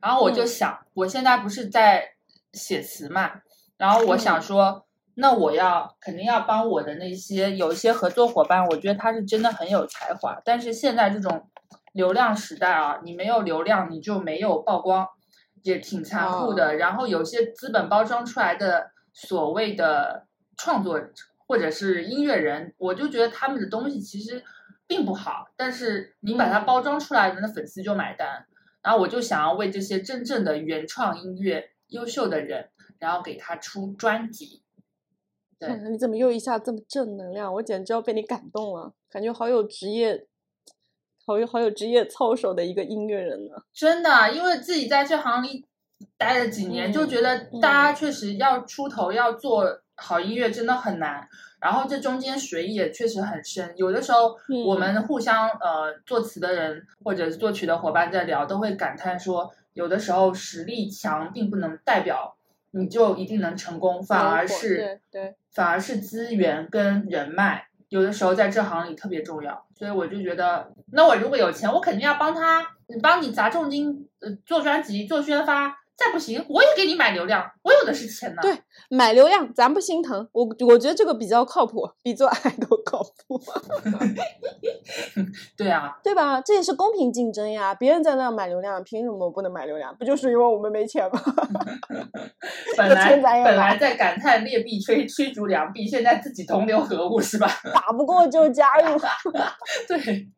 [0.00, 0.46] 然后我就嗯。
[0.46, 2.14] 想，我现在不是在
[2.52, 3.30] 写词嘛，
[3.76, 4.42] 然后我想嗯。
[4.42, 11.50] 说，那我要肯定要帮我的那些有一些合作伙伴，我觉得他是真的很有才华，但是现在这种
[11.92, 15.06] 流量时代啊，你没有流量你就没有曝光，
[15.62, 16.76] 也挺残酷的。
[16.76, 21.12] 然后有些资本包装出来的所谓的创作者
[21.46, 24.42] 或者是音乐人，我就觉得他们的东西其实
[24.86, 28.46] 并不好，但是你把它嗯包装出来，那粉丝就买单。
[28.82, 32.68] 然后我就想要为这些真正的原创音乐优秀的人，
[32.98, 34.62] 然后给他出专辑。
[35.58, 37.54] 对你怎么又一下这么正能量？
[37.54, 40.26] 我简直要被你感动了，感觉好有职业，
[41.24, 43.62] 好有好有职业操守的一个音乐人呢。
[43.72, 45.66] 真的，因为自己在这行里
[46.18, 49.64] 待了几年，就嗯觉得大家确实要出头，要做
[49.96, 51.28] 好音乐真的很难。
[51.60, 62.36] 然后这中间水也确实很深，有的时候我嗯们互相呃作词的人或者是作曲的伙伴在聊，都会感叹说，有的时候实力强并不能代表
[62.72, 69.64] 你就一定能成功，反而是对对反而是资源跟人脉，有的时候在这行里特别重要。
[69.74, 72.62] 所以我就觉得，那我如果有钱，我肯定要帮他，
[73.02, 75.78] 帮你砸重金，呃，做专辑、做宣发。
[75.96, 78.42] 再不行，我也给你买流量，我有的是钱呢。
[78.42, 78.52] 对
[78.90, 83.40] 买流量咱不心疼，我我觉得这个比较靠谱，比做爱都靠谱，
[85.56, 86.40] 对啊， 对吧？
[86.40, 89.94] 这也是公平竞争呀，别人在那买流量，凭什么我不能买流量？
[89.96, 91.20] 不就是因为我们没钱吗？
[92.76, 97.48] 本这来本来来在感叹劣币驱驱逐良币，现在自己同流合污是吧？
[97.72, 98.98] 打不过就加入，
[99.88, 100.28] 对，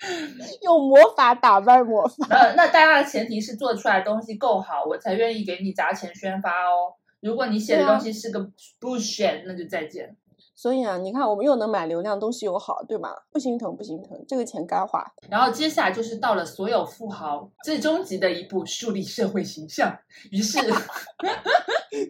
[0.62, 2.26] 用魔法打败魔法。
[2.30, 6.94] 那那当然前提是做出来的东西够好，我才愿意给你砸钱宣发哦。
[7.20, 8.40] 如果你写的东西是个
[8.80, 10.16] bullshit，那就再见。
[10.56, 13.14] 所以啊，你看我们又能买流量，东西又好，对吧？
[13.32, 15.02] 不心疼，不心疼，这个钱该花。
[15.30, 19.98] 然后接下来就是到了所有富豪最终极的一步，树立社会形象。
[20.30, 20.58] 于是，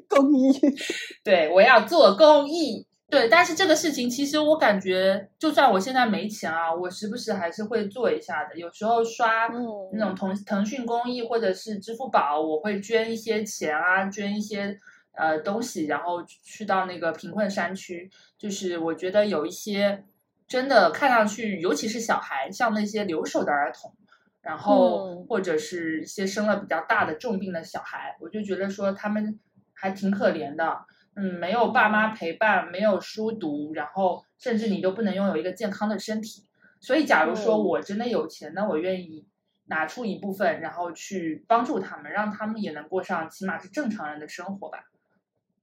[0.09, 0.53] 公益，
[1.23, 2.87] 对我要做公益。
[3.11, 8.57] 对，但是这个事情其实我感觉，就算我现在没钱啊，我时不时还是会做一下的。
[8.57, 14.79] 有时候刷嗯那种腾腾讯公益或者是支付宝，我会捐一些钱啊，捐一些
[15.13, 18.09] 呃东西，然后去到那个贫困山区。
[18.39, 20.05] 就是我觉得有一些
[20.47, 23.93] 真的看上去，尤其是小孩，像那些留守的儿童，
[24.41, 29.41] 然后嗯或者是一些生了比较大的重病的小孩，我就觉得说他们
[29.75, 30.85] 还挺可怜的。
[31.17, 36.47] 嗯，没有爸妈陪伴，没有书读，然后甚至你都不能拥有一个健康的身体。
[36.81, 39.27] 所以，假如说嗯我真的有钱，那我愿意
[39.67, 44.79] 拿出一部分，然后去帮助他们，让他们也能过上起码是正常人的生活吧。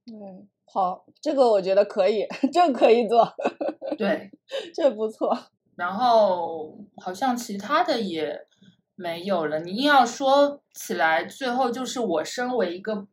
[0.06, 3.34] 嗯，好，这个我觉得可以，这个可以做，
[3.98, 4.30] 对，
[4.74, 5.36] 这不错。
[5.76, 8.46] 然后好像其他的也
[8.94, 9.60] 没有了。
[9.60, 13.06] 你硬要说起来，最后就是我身为一个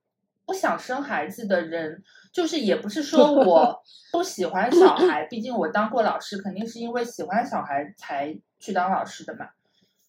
[0.46, 2.04] 不想生孩子的人，
[2.36, 9.48] 就是也不是说 我不喜欢小 孩，毕竟我当过老师，肯定是因为喜欢小孩才去当老师的嘛。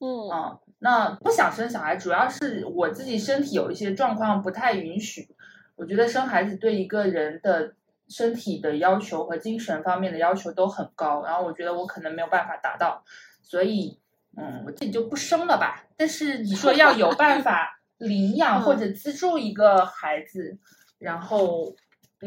[0.00, 5.28] 嗯啊，那不想生小孩，主要是我自己身体有一些状况不太允许。
[5.76, 7.74] 我觉得生孩子对一个人的
[8.08, 13.04] 身体的要求和精神方面的要求都很高，然后我觉得我可能没有办法达到，
[13.40, 14.00] 所以
[14.36, 15.84] 嗯，我自己就不生了吧。
[15.96, 20.58] 但是你说要有办法 领养或者资助一个孩子，
[20.98, 21.74] 然后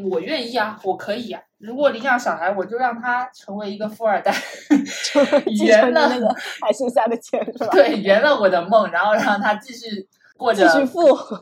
[0.03, 1.41] 我愿意啊，我可以啊。
[1.57, 4.31] 如果领养小孩，我就让他成为一个富二代，
[5.57, 6.27] 继圆了那个
[6.61, 7.67] 还剩下的钱是吧？
[7.71, 10.07] 对，圆了我的梦，然后让他继续
[10.39, 11.01] 过着继续富。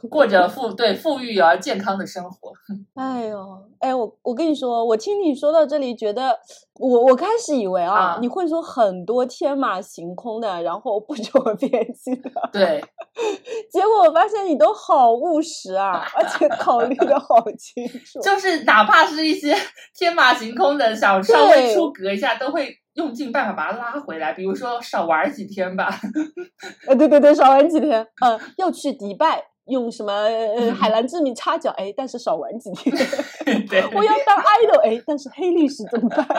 [0.09, 2.51] 过着富对富裕而健康的生活。
[2.95, 6.37] 哎呦，哎，我我跟你说，我听你说到这里，觉得
[6.79, 12.83] 我我开始以为啊，啊你会说很多天马行空的，然后不着边际的，对，
[13.71, 18.19] 结果我发现你都好务实啊，而且考虑的好清楚。
[18.25, 19.55] 就是哪怕是一些
[19.95, 25.89] 天马行空的，想稍微出格一下，都会用尽办法把他拉回来，比如说少玩几天吧。
[26.87, 28.05] 呃，对对对，少玩几天。
[28.25, 29.45] 嗯，要去迪拜。
[29.67, 32.95] 用什么呃海蓝之谜擦脚哎，但是少玩几天。
[33.69, 36.25] 对，我要当 idol 哎，但是黑历史怎么办？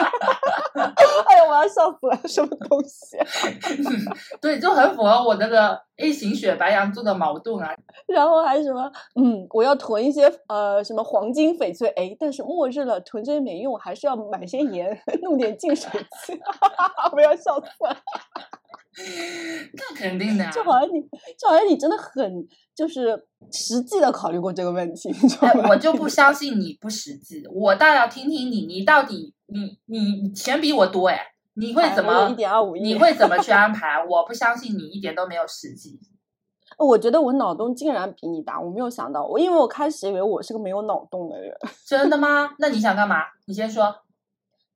[1.27, 3.17] 哎呀，我要笑死了，什么东西？
[4.41, 7.73] 对，就很符合我那个 A 型血白羊座的矛盾啊。
[8.07, 8.91] 然后还什么？
[9.15, 16.39] 嗯，我要囤一些呃什么黄金翡翠哎，但是末日了，囤这些没用，还是要买些盐，弄点净水器。
[17.11, 17.95] 我要笑死了。
[19.73, 21.01] 那肯定的，就好像你，
[21.37, 25.09] 就好像你真的很就是实际的考虑过这个问题。
[25.41, 31.19] 哎，我就不相信你不实际，我倒要听听你，你到底你你钱比我多哎，
[31.53, 32.81] 你会怎么一点二五亿？
[32.81, 34.03] 你会怎么去安排？
[34.03, 35.99] 我不相信你一点都没有实际。
[36.77, 41.53] 我觉得我脑洞竟然比你大，我没有想到，我因为我开始以为我是个没有脑洞的人。
[41.85, 42.51] 真的吗？
[42.59, 43.17] 那你想干嘛？
[43.45, 43.93] 你先说。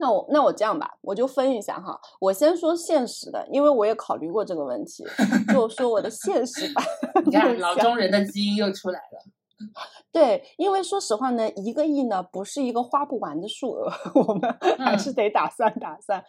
[0.03, 1.97] 那我那我这样吧，我就分一下哈。
[2.19, 5.05] 我先说现实的，因为我也考虑过这个问题，
[5.53, 6.83] 就说我的现实吧。
[7.23, 9.23] 你看，老中人的基因又出来了。
[10.11, 13.89] 对，因为说实话呢，一个亿呢不是一个花不完的数额，
[14.27, 16.21] 我们还是得打算打算。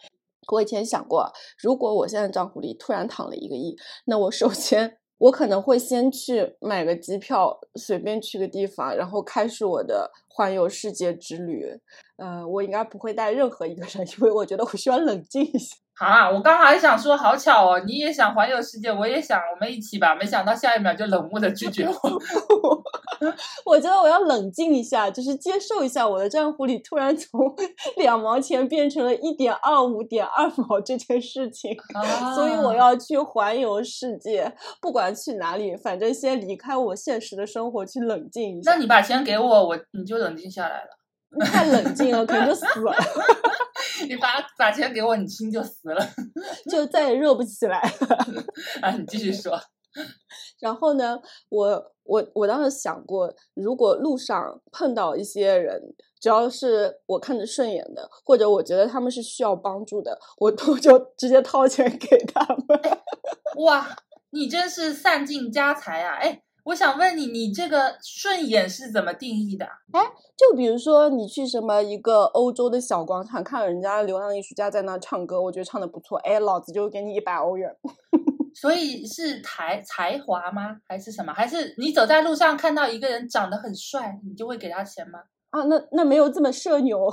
[0.53, 4.99] 我以前想过，如果我现在账户里突然躺了一个亿，那我首先。
[5.17, 11.65] 我可能会先去买个机票，随便去个地方，然后开始我的环游世界之旅。
[12.17, 15.75] 呃，我应该不会带任何一个人， 因为我觉得我需要冷静一下。
[15.97, 20.13] 啊，我刚还想说，好巧哦，你也想环游世界，我也想，我们一起吧。
[20.13, 22.21] 没想到下一秒就冷漠的拒绝我。
[23.65, 27.39] 我觉得我要冷静一下，就是接受一下我的账户里突然从
[27.95, 31.73] 两毛钱变成了一点二五点二毛这件事情。
[32.35, 38.71] 所以我要去环游世界，不管去哪里，反正先离开我现实的生活，去冷静一下。
[38.73, 40.89] 那你把钱给我，我你就冷静下来了。
[41.39, 42.93] 太冷静了，可能就死了。
[44.07, 46.09] 你把把钱给我，你亲就死了，
[46.69, 48.17] 就再也热不起来了。
[48.81, 49.59] 啊，你继续说。
[50.59, 51.19] 然后呢，
[51.49, 55.81] 我我我当时想过，如果路上碰到一些人，
[56.19, 62.81] 只要是我看着顺眼的，或者我觉得他们是需要帮助的，我都就直接掏钱给他们。
[63.63, 63.95] 哇，
[64.31, 66.15] 你真是散尽家财啊！
[66.19, 66.41] 哎。
[66.65, 69.65] 我想问你，你这个顺眼是怎么定义的？
[69.91, 70.01] 哎，
[70.35, 77.69] 就比如说你去什么一个欧洲的小广场，看人家流浪艺术家在那唱歌，我觉得唱的不错，哎，老子就给你一百欧元。
[78.55, 80.77] 所以是才才华吗？
[80.87, 81.31] 还是什么？
[81.31, 85.19] 还是你走在路上看到一个人长得很帅，你就会给他钱吗？
[85.51, 87.09] 啊，那那没有这么社牛，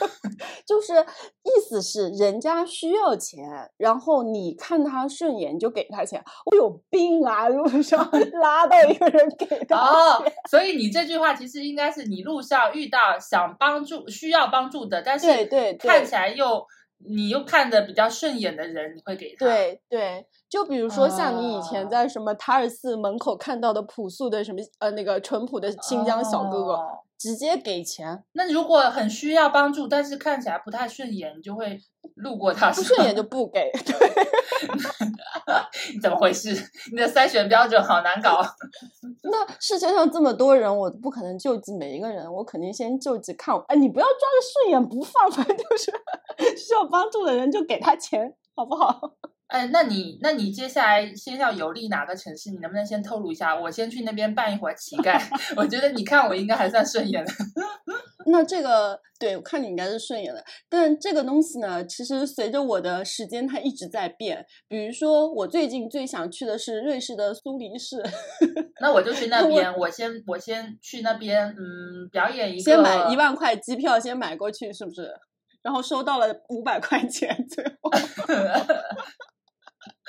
[0.64, 0.94] 就是
[1.42, 3.44] 意思是人家需要钱，
[3.76, 6.22] 然后你看他顺眼就给他钱。
[6.46, 7.48] 我有病啊！
[7.48, 8.08] 路上
[8.40, 16.64] 拉到一个人给他哦，所以你这句话其实应该是你路上遇到想帮助、需要帮助的，但是对对看起来又
[17.08, 19.46] 你又看的比较顺眼的人，你会给他。
[19.46, 26.78] 对对，就比如说像你以前在什么塔尔寺门口看到的朴素的什么呃那个淳朴的新疆小哥哥。
[27.20, 28.24] 直接给钱。
[28.32, 31.78] 那如果很需要帮助，但是看起来不太顺眼，你就会
[32.14, 32.70] 路过他。
[32.70, 33.70] 不顺眼就不给。
[33.84, 33.94] 对，
[36.00, 36.50] 怎么回事？
[36.90, 38.40] 你的筛选标准好难搞。
[39.30, 43.54] 那世界上这么多人，我不可能救济每一个人，我肯定先救济看。
[43.68, 45.92] 哎，你不要抓着顺眼不放，反正就是
[46.56, 48.98] 需要帮助的人就给他钱，好不好？
[49.50, 52.50] 哎，那你那你接下来先要游历哪个城市？
[52.50, 53.58] 你能不能先透露一下？
[53.58, 55.20] 我先去那边扮一会儿乞丐。
[55.56, 57.32] 我觉得你看我应该还算顺眼的。
[58.26, 64.46] 那这个对我看你应该是顺眼的，但这个东西呢，其实随着我的时间它一直在变。
[64.68, 68.00] 比如说，我最近最想去的是瑞士的苏黎世。
[68.80, 72.62] 那我就去那边，我先我先去那边，嗯，表演一个。
[72.62, 75.10] 先买一万块机票，先买过去，是不是？
[75.62, 77.90] 然后收到了五百块钱，最后。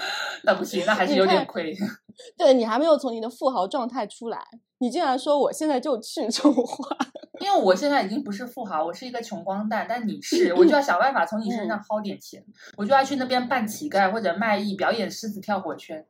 [0.44, 1.76] 那不行，那还是有点亏。
[2.38, 4.40] 对你还没有从你的富豪状态出来，
[4.80, 6.98] 你竟然说我现在就去这种话。
[7.40, 12.44] 因为我现在已经不是富豪，我是一个穷光蛋，但你是，我就要想办法从你身上薅点钱，
[12.78, 16.06] 我就要去那边扮乞丐或者卖艺，表演狮子跳火圈。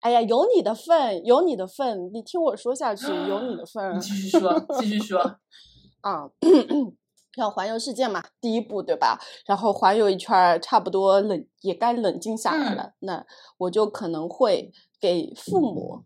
[0.00, 3.96] 哎呀，有你的份，有你的份，你听我说下去，有你的份。
[3.96, 5.18] 你继续说，继续说。
[6.02, 6.28] 啊。
[7.36, 9.18] 要环游世界嘛，第一步对吧？
[9.46, 12.92] 然后环游一圈，差不多冷也该冷静下来了。
[13.00, 13.24] 那
[13.58, 16.04] 我就可能会给父母，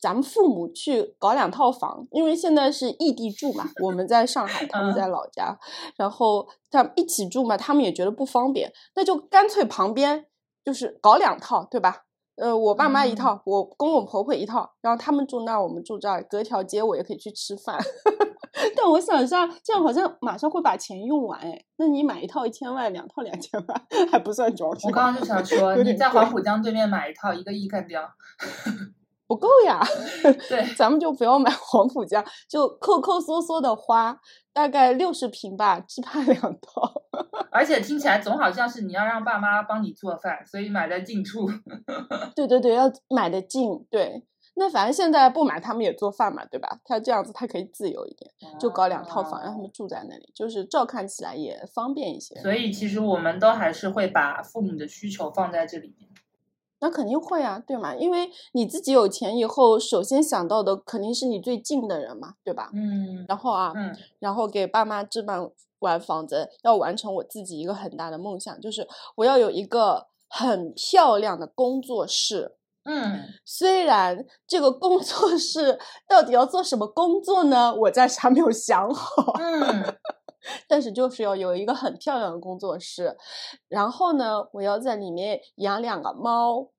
[0.00, 5.58] 咱们父母去搞两套房，因为现在是异地住嘛，我们在上海，他们在老家，
[5.96, 10.26] 然后他们一起住嘛，他们也觉得不方便，那就干脆旁边
[10.64, 12.04] 就是搞两套，对吧？
[12.36, 17.78] 呃，我爸妈一套，我公公婆婆一套，然后他们住那儿，我们住这儿，隔条街我也可以去吃饭。
[18.76, 21.64] 但我想一下，这样好像马上会把钱用完哎。
[21.76, 24.88] 那你买一套一千万，两套两千万，还不算装修。
[24.88, 28.02] 我刚刚就想 说，你在黄浦江对面买一套，一个亿干掉，
[29.26, 29.80] 不够呀。
[30.48, 34.18] 对，咱们就不要买黄浦江，就抠抠缩缩的花，
[34.52, 36.92] 大概六十平吧，只怕两套。
[37.52, 41.48] 而且听起来总好像是你要让爸妈帮你做饭，所以买的近处。
[42.36, 43.84] 对对对，要买的近。
[43.90, 44.22] 对，
[44.54, 46.80] 那反正现在不买，他们也做饭嘛，对吧？
[46.84, 52.34] 他这样子，他可以自由一点，就搞两套房，让他们住在那里，就是照看起来也方便一些。
[52.40, 56.10] 所以其实我们都还是会把父母的需求放在这里面。
[56.80, 57.94] 那肯定会啊，对吗？
[57.94, 62.70] 因为你自己有钱以后，首先想到的肯定是你最近的人嘛，对吧？
[62.74, 63.24] 嗯。
[63.28, 65.48] 然后啊，嗯，然后给爸妈置办
[65.78, 68.86] 完房子，要完成我自己一个很大的梦想，就是
[69.16, 72.56] 我要有一个很漂亮的工作室。
[72.90, 75.78] 嗯，虽然这个工作室
[76.08, 77.72] 到底要做什么工作呢？
[77.72, 79.32] 我暂时还没有想好。
[79.38, 79.96] 嗯，
[80.66, 83.16] 但是就是要有一个很漂亮的工作室，
[83.68, 86.70] 然后呢，我要在里面养两个猫。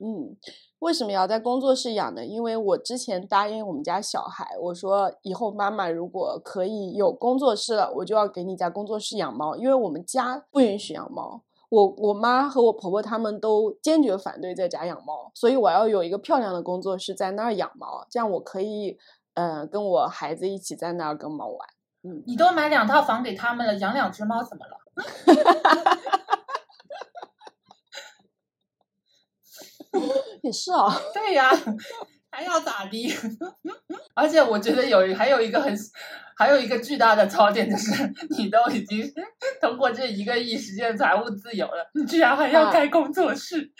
[0.00, 0.36] 嗯，
[0.78, 2.24] 为什么要在工作室养呢？
[2.24, 11.42] 因为我之前答应我们家小孩，我说以后妈妈如果可以有工作室了，我就要给你在工作室养猫，因为我们家不允许养猫。
[11.70, 18.96] 我我妈和我婆婆他们都坚决反对在家养猫，所以我要有一个漂亮的工作室在那儿养猫，这样我可以，
[19.34, 21.68] 呃，跟我孩子一起在那儿跟猫玩。
[22.02, 24.78] 嗯，你都买两套房给他们了，养两只猫怎么了？
[30.42, 31.50] 也是啊， 对呀，
[32.30, 33.12] 还要咋地？
[34.14, 35.76] 而且我觉得有还有一个很
[36.36, 37.92] 还有一个巨大的槽点，就是
[38.38, 39.12] 你都已经
[39.60, 43.70] 通过这一个亿实现财务自由了，你居然还要开工作室？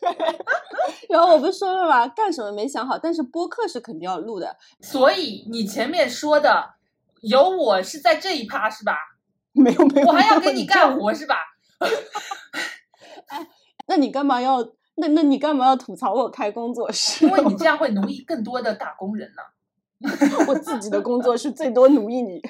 [0.00, 0.10] 对。
[1.08, 2.06] 然后我不是说了吗？
[2.08, 4.56] 干什么没想好，但是播客是肯定要录的。
[4.80, 6.74] 所以你前面说的
[7.22, 8.96] 有我是在这一趴是吧？
[9.52, 11.36] 没有没有，我还要给你干活是吧？
[13.28, 13.46] 哎，
[13.86, 14.72] 那你干嘛要？
[15.00, 17.24] 那那你干嘛要吐槽我开工作室？
[17.24, 19.42] 因为你这样 会奴役更多的打工人呢。
[20.46, 22.40] 我自己的工作是最多奴役你。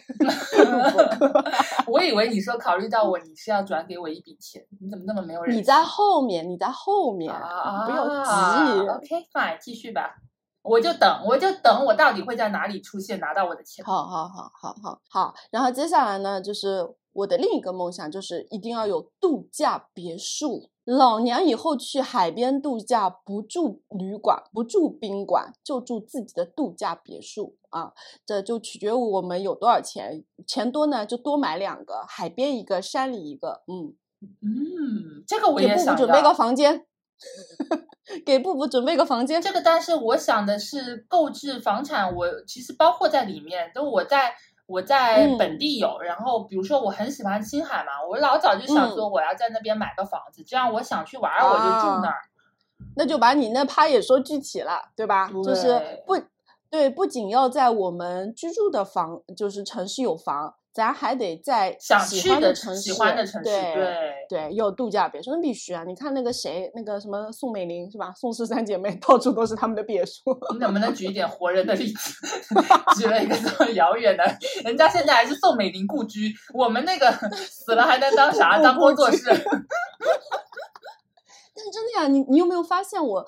[1.88, 5.56] 我以为你说考虑到我，你是要转给我一笔钱，你怎么那么没有人？
[5.56, 8.88] 你在后面，你在后面，啊不要急。
[8.88, 10.16] OK，fine，继续吧。
[10.62, 13.82] 我就等，我就等，我到底会在哪里出现，拿到我的钱？
[13.84, 15.34] 好好好好好好。
[15.50, 20.68] 然后接下来呢，就是我的另一个梦想，就是一定要有度假别墅。
[20.88, 27.92] 老娘以后去海边度假，不住旅馆，不住宾馆，就住自己的度假别墅啊！
[28.24, 33.64] 这就取决于我们有多少钱，钱多呢就多买两个，海边一个，山里一个。
[33.66, 33.94] 嗯
[34.40, 35.94] 嗯，这个我也想。
[35.94, 36.86] 给布布准备个房间，
[38.24, 39.42] 给布布准备个房间。
[39.42, 44.34] 这个，但是我想的是购置房产，我其实包括在里面，都我在。
[44.68, 52.18] 我在本地有，然后比如说我很喜欢青海嘛，我老早就想说我要在那边买个房子，这样我想去玩我就住那儿。
[52.94, 55.30] 那就把你那趴也说具体了，对吧？
[55.42, 56.20] 就是不
[56.68, 60.54] 对，不仅要在我们居住的房，就是城市有房。
[60.72, 63.74] 咱还得在喜欢的城市，喜欢的城市，对
[64.28, 65.82] 对，有度假别墅，那必须啊！
[65.84, 68.12] 你看那个谁，那个什么宋美龄是吧？
[68.14, 70.22] 宋氏三姐妹 到处都是他们的别墅。
[70.52, 72.12] 你能不能举一点活人的例子？
[72.96, 74.24] 举了一个这么遥远的，
[74.64, 77.10] 人家现在还是宋美龄故居，我们那个
[77.50, 78.58] 死了还能当啥？
[78.62, 79.24] 当工作室？
[79.26, 79.36] 但
[81.72, 83.26] 真的呀，你你有没有发现我？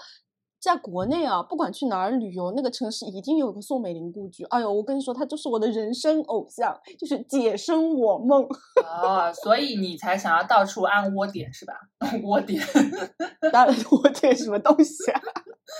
[0.60, 4.44] 在国内啊，不管去哪儿旅游，那个城市一定有个宋美龄故居。
[4.44, 8.46] 哎呦，我跟你说，他就是我的人生偶像，就是姐生我梦。
[8.84, 11.72] 哦，所以你才想要到处安窝点是吧？
[12.22, 12.62] 窝点，
[13.52, 15.20] 安窝点什么东西啊？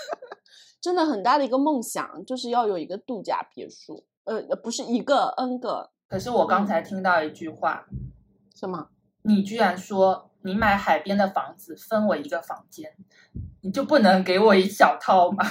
[0.81, 4.03] 真的很大的一个梦想，就是要有一个度假别墅。
[4.23, 5.91] 呃，不是一个，n 个。
[6.07, 7.85] 可是我刚才听到一句话，
[8.55, 8.87] 什么？
[9.23, 12.91] 你居然说你买海边的房子分我一个房间？
[13.61, 15.45] 你就不能给我一小套吗？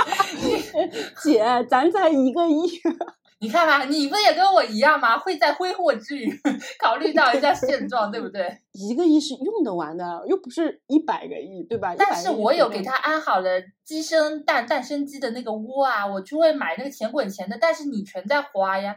[1.22, 2.80] 姐，咱才一个亿，
[3.40, 5.18] 你看吧，你不也跟我一样吗？
[5.18, 6.30] 会在挥霍之余
[6.78, 8.60] 考虑到一下现状，对不对？
[8.72, 11.94] 一个亿是用得完的，又不是一百个亿，对吧？
[11.96, 13.48] 但是我有给他安好了
[13.82, 18.96] 鸡生蛋，蛋生鸡的那个窝啊，我就会买那个钱滚钱的，但是你全在花呀。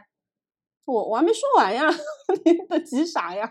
[0.86, 1.84] 我我还没说完呀，
[2.44, 3.48] 你的急啥呀？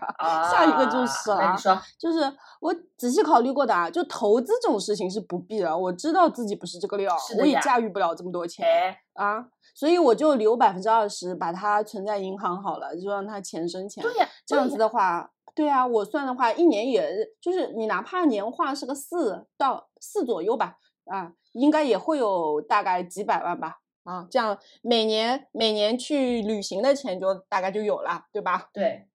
[0.50, 1.56] 下一个就是了，
[1.98, 2.20] 就是
[2.60, 5.76] 我仔细考虑过的啊，就投资这种事情是不必的。
[5.76, 8.66] 我知道自己不是这个料，我也驾驭不了这么多钱
[9.14, 14.02] 啊，所以我就留百分之二十，把它存在银行好了，就让它钱生钱。
[14.02, 17.10] 对呀，这样子的话，对啊，我算的话，一年也
[17.40, 20.74] 就是你哪怕年化是个四到四左右吧，
[21.06, 23.78] 啊，应该也会有大概几百万吧。
[24.10, 28.68] 啊，这样每年每年去旅行的钱就大概就有了，对吧？
[28.72, 29.06] 对，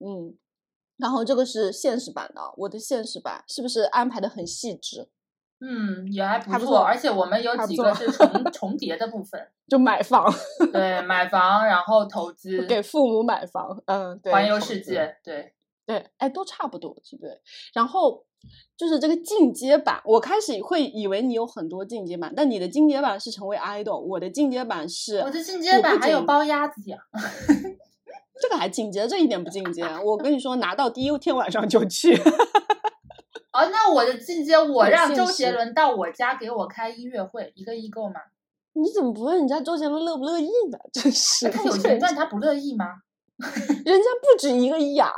[0.00, 0.36] 嗯，
[0.96, 5.08] 然后这个是现实版的，我的现实版是不是安排的很细致？
[5.60, 10.28] 嗯，也还不错，而且我们有几个是重 重叠的部分，就买房，
[10.72, 15.54] 对，买房，然后投资，给父母买房，嗯，对，环游世界，对，
[15.86, 17.40] 对，哎，都差不多，对不对？
[17.72, 18.26] 然后
[18.76, 26.98] 就是这个进阶版，我开始会以为你有很多进阶版，但你的进阶版是成为 idol，我的进阶版是我的进阶版还有包鸭子呀，
[28.40, 29.84] 这个还进阶，这一点不进阶。
[30.04, 32.16] 我跟你说，拿到第一天晚上就去，
[33.52, 38.14] 哦，那我的进阶，我让周杰伦到我家给我开音乐会，一个亿够吗？
[38.72, 40.78] 你怎么不问人家周杰伦乐不乐意呢？
[40.92, 42.86] 真是，他有钱赚，他不乐意吗？
[43.38, 45.12] 人家不止一个亿啊！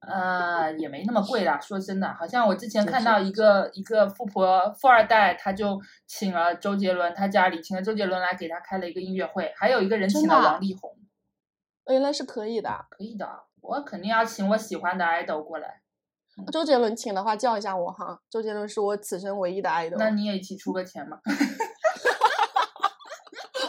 [0.00, 1.58] 呃，也没那么贵啦。
[1.60, 10.90] 说真的，好像我之前看到一个一个富婆富二代，他就请了周杰伦，他家里请了周杰伦来给他开了一个音乐会，还有一个人请了王力宏，
[11.86, 12.86] 原来是可以的。
[12.90, 13.44] 可以的。
[13.60, 15.80] 我肯定要请我喜欢的 idol 过来，
[16.52, 18.20] 周杰伦请的话，叫一下我哈。
[18.28, 19.96] 周杰伦是我此生唯一的 idol。
[19.98, 21.18] 那你也一起出个钱嘛？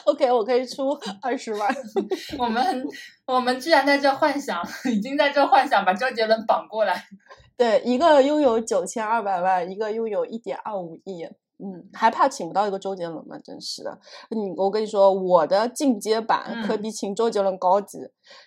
[0.06, 0.92] OK，我可以出
[1.22, 1.76] 二十万。
[2.40, 2.88] 我们
[3.26, 7.04] 我们居然在这幻想，已经在这幻想把周杰伦绑过来。
[7.58, 11.28] 对，一个拥有九千二百万，一个拥有一点二五亿。
[11.58, 13.38] 嗯，还怕请不到一个周杰伦吗？
[13.42, 13.98] 真是的。
[14.30, 17.98] 你，我跟你说，我的进阶版可嗯比请周杰伦高级。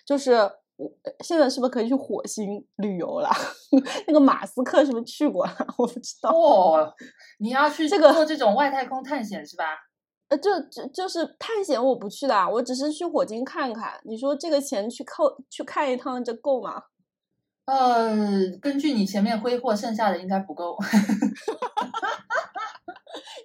[0.05, 0.33] 就是
[0.75, 3.29] 我呃现在是不是可以去火星旅游了？
[4.05, 5.53] 那个马斯克是不是去过了？
[5.79, 6.29] 我不知道。
[6.29, 6.93] 哦，
[7.39, 9.65] 你要去这个做这种外太空探险是吧？
[10.29, 13.99] 呃，就就就是探险，我不去的，啊我只是去火星看看。
[14.03, 16.83] 你说这个钱去扣去看一趟，这够吗？
[17.65, 18.15] 呃，
[18.61, 20.77] 根据你前面挥霍，剩下的应该不够。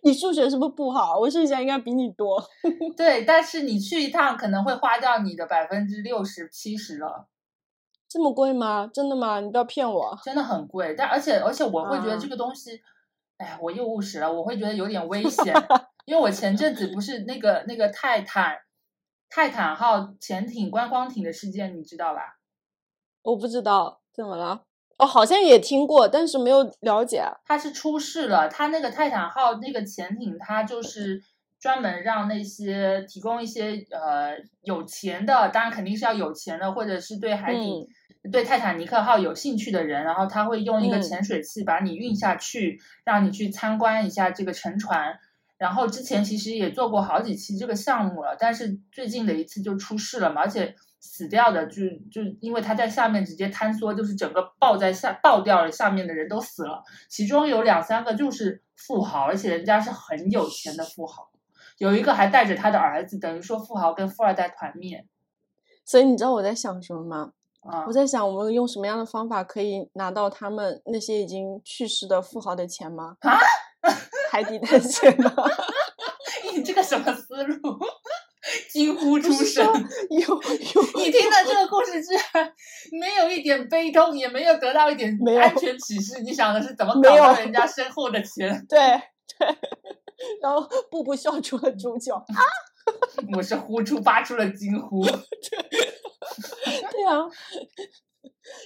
[0.02, 1.18] 你数学是不是不好？
[1.18, 2.42] 我剩下应该比你多。
[2.96, 7.28] 对，但是你去一趟可能会花掉你的百分之六十、七十了，
[8.06, 8.90] 这么贵吗？
[8.92, 9.40] 真的吗？
[9.40, 10.18] 你不要骗我。
[10.22, 10.94] 真的很贵。
[10.96, 12.78] 但而且而且我会觉得啊这个东西，
[13.38, 15.54] 哎呀，我又务实了，我会觉得有点危 险，
[16.06, 18.56] 因为我前阵子不是那个那个泰坦
[19.28, 22.38] 泰坦号潜艇观光艇的事件，你知道吧？
[23.22, 24.62] 我不知道怎么了。
[24.98, 27.24] 哦，好像也听过，但是没有了解。
[27.44, 31.20] 它是出事了，它那个泰坦号那个潜艇，它就是
[31.58, 37.88] 专门让那些提供一些呃有钱的，当然肯定是要有钱的，或者是对海底、
[38.32, 45.18] 对泰坦尼克号有兴趣的人，然后他会用一个嗯潜水器把你运下去，让你去参观一下这个沉船。
[45.56, 61.30] 然后之前其实也做过好几期这个项目了，但是最近的一次就出事了嘛，而且死掉的就就因为他在下面直接坍缩，就是整个爆在下爆掉了，下面的人都死了，其中有两三个就是富豪，而且人家是很有钱的富豪，
[61.78, 65.06] 有一个还带着他的儿子，等于说富豪跟富二代团灭
[65.84, 67.32] 所以你知道我在想什么吗？
[67.68, 67.92] 啊我。
[67.92, 73.16] 在想，我们用什么样的方法可以拿到他们那些已经去世的富豪的钱吗？
[73.20, 73.38] 啊？
[74.30, 75.32] 海底探险吗？
[76.52, 77.78] 你这个什么思路？
[78.70, 79.64] 惊呼出声。
[80.10, 82.52] 有有你听到这个故事居然，
[83.00, 86.20] 没有一点悲痛，也没有得到一点安全启示。
[86.22, 88.64] 你想的是怎么搞到人家身后的钱？
[88.68, 88.78] 对
[89.38, 89.48] 对，
[90.42, 92.14] 然后步步笑出了主角。
[93.36, 95.04] 我是呼出发出了惊呼。
[96.90, 97.28] 对啊，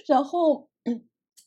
[0.07, 1.03] 然后嗯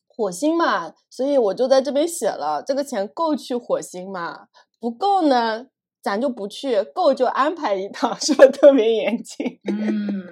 [0.08, 4.46] 火星嘛，所以我就在这边写了，这个钱够去火星嘛？
[4.78, 5.66] 不够呢，
[6.02, 9.58] 咱就不去；够就安排一趟，是不是特别严谨？
[9.70, 10.24] 嗯，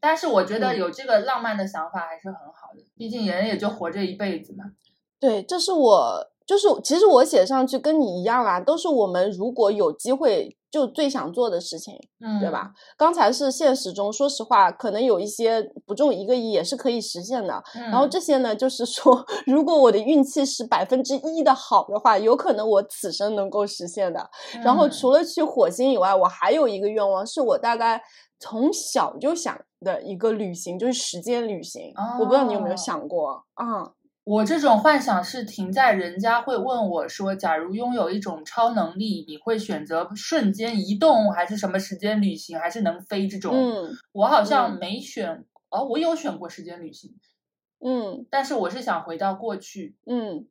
[0.00, 4.64] 但是我觉得嗯有这个浪漫的想法还是很好的，毕竟人也就活这一辈子嘛。
[5.20, 11.94] 对，这是我，就是其实我写上去跟你一样啦，都是我们如果有机会就最想做的事情。
[12.20, 12.72] 嗯，对吧？？
[12.96, 17.62] 刚才是现实中，说实话，可能有一些不中一个亿也是可以实现的。
[17.74, 24.28] 然然后这些呢，就是说， 如果我的运气是百分之一的好的话，有可能我此生能够实现的。
[24.62, 28.00] 然后嗯除了去火星以外，我还有一个愿望，是我大概
[28.38, 31.92] 从小就想的一个旅行，就是时间旅行。
[32.20, 33.66] 我不知道你有没有哦想过啊？
[34.28, 43.54] 我这种幻想是停在人家会问我说，假如拥有一种超能力，你会选择瞬间移动，还是什么时间旅行，还是能飞这种？
[43.54, 47.18] 嗯我好像嗯没选，哦，我有选过时间旅行，
[47.82, 50.46] 嗯但是我是想回到过去，嗯，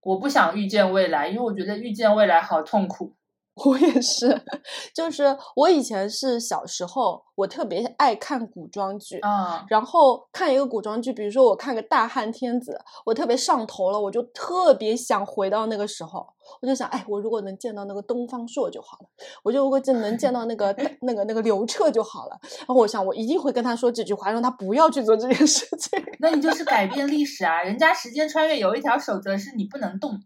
[0.00, 3.16] 我不想遇见未来，因为我觉得遇见未来好痛苦。
[3.54, 4.42] 我也是，
[4.94, 12.72] 就是我以前是小时候，我特别爱看古装剧，啊，然后看一个古装剧，比如说我看个《大汉天子》，
[13.06, 16.26] 我特别上头了，我就特别想回到那个时候，
[16.60, 19.08] 我就想，哎，我如果能见到那个东方朔就好了，
[19.44, 22.36] 我就如果真能见到那个 那个那个刘彻就好了。
[22.58, 26.02] 然后我想，我一定会跟他说这句话，让他不要去做这件事情。
[26.18, 27.62] 那你就是改变历史啊！
[27.62, 30.20] 人家时间穿越有一条守则是你不能动。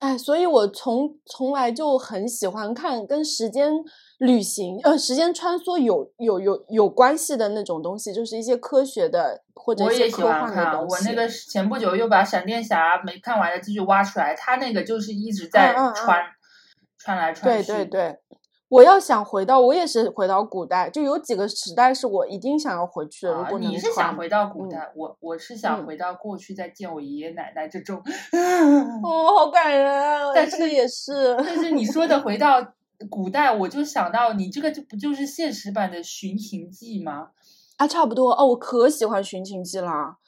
[0.00, 3.72] 哎，所以我从从来就很喜欢看跟时间
[4.18, 10.94] 旅行、呃时间穿梭有有有有关系的那种东西，就是一些科学的或者我一些科也喜欢看，幻的东西。
[10.94, 16.24] 我那个前不久又把闪电侠没看完的继续挖出来，他那个就是一直在嗯嗯嗯穿、
[16.98, 17.72] 穿来穿对去。
[17.72, 18.18] 对对，
[18.70, 23.32] 我要想回到，我也是回到古代，就有几个时代是我一定想要回去的。
[23.32, 28.00] 如啊，果能你是想回到古嗯代，我我是想嗯回到过去再见我爷爷奶奶这种。
[29.02, 30.32] 哦，好感人啊！
[30.32, 32.64] 但这个也是，但是你说的回 到
[33.10, 37.30] 古代，我就想到你这个就不就是现实版的《寻秦记》吗？
[37.76, 40.18] 啊，差不多哦，我可喜欢《寻秦记》啦。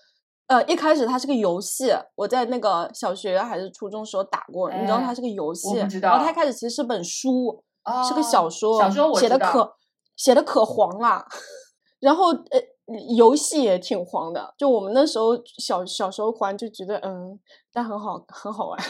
[0.49, 9.77] 呃，一开始它是个游戏，我在那个小学还是初中时候打过，你知道哎它是个游戏，不知然后它开始其实是本书，哦，是个小说，小说我写的可
[10.17, 11.27] 写的可黄了，
[12.01, 12.61] 然后呃，
[13.17, 17.39] 游戏也挺黄的，就我们那时候小小时候玩就觉得嗯，
[17.73, 18.79] 但很好很好玩。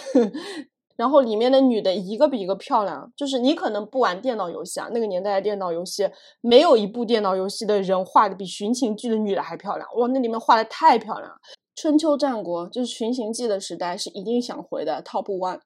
[0.94, 6.08] 然后里面的女的一个比一个漂亮，就是你可能不玩电脑游戏啊，那个年代的电脑游戏
[6.42, 11.36] 没有一部电脑游戏的人画的比《寻秦记》的女的还漂亮，哇，那里面画的太漂亮了。
[11.74, 15.60] 春秋战国就是《寻秦记》的时代是一定想回的 top one。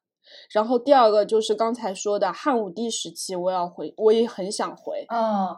[0.51, 5.05] 然后第二个就是刚才说的汉武帝时期，我要回，我也很想回。
[5.09, 5.55] 嗯，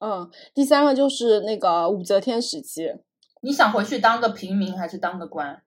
[0.00, 2.94] 嗯，第三个就是那个武则天时期，
[3.40, 5.62] 你想回去当个平民还是当个官？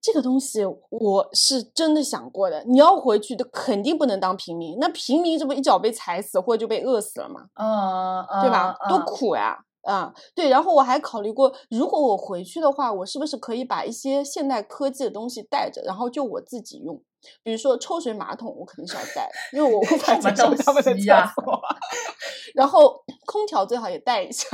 [0.00, 2.64] 这个东西我是真的想过的。
[2.64, 7.42] 你要回去的肯定不能当平民，那平民这不一脚被踩死或者就被饿死了吗？
[7.54, 8.76] 嗯，对吧？
[8.88, 9.56] 多嗯苦呀！
[9.82, 10.48] 啊、对。
[10.48, 17.00] 然后我还考虑过，如果我回去的话，我是不是可以把一些现代科技的东西带着，然后就我自己用。
[17.42, 21.60] 比如说抽水马桶，我肯定是要带，因为我无法什么接受东他们的厕西呀所。
[22.54, 24.46] 然后空调最好也带一下，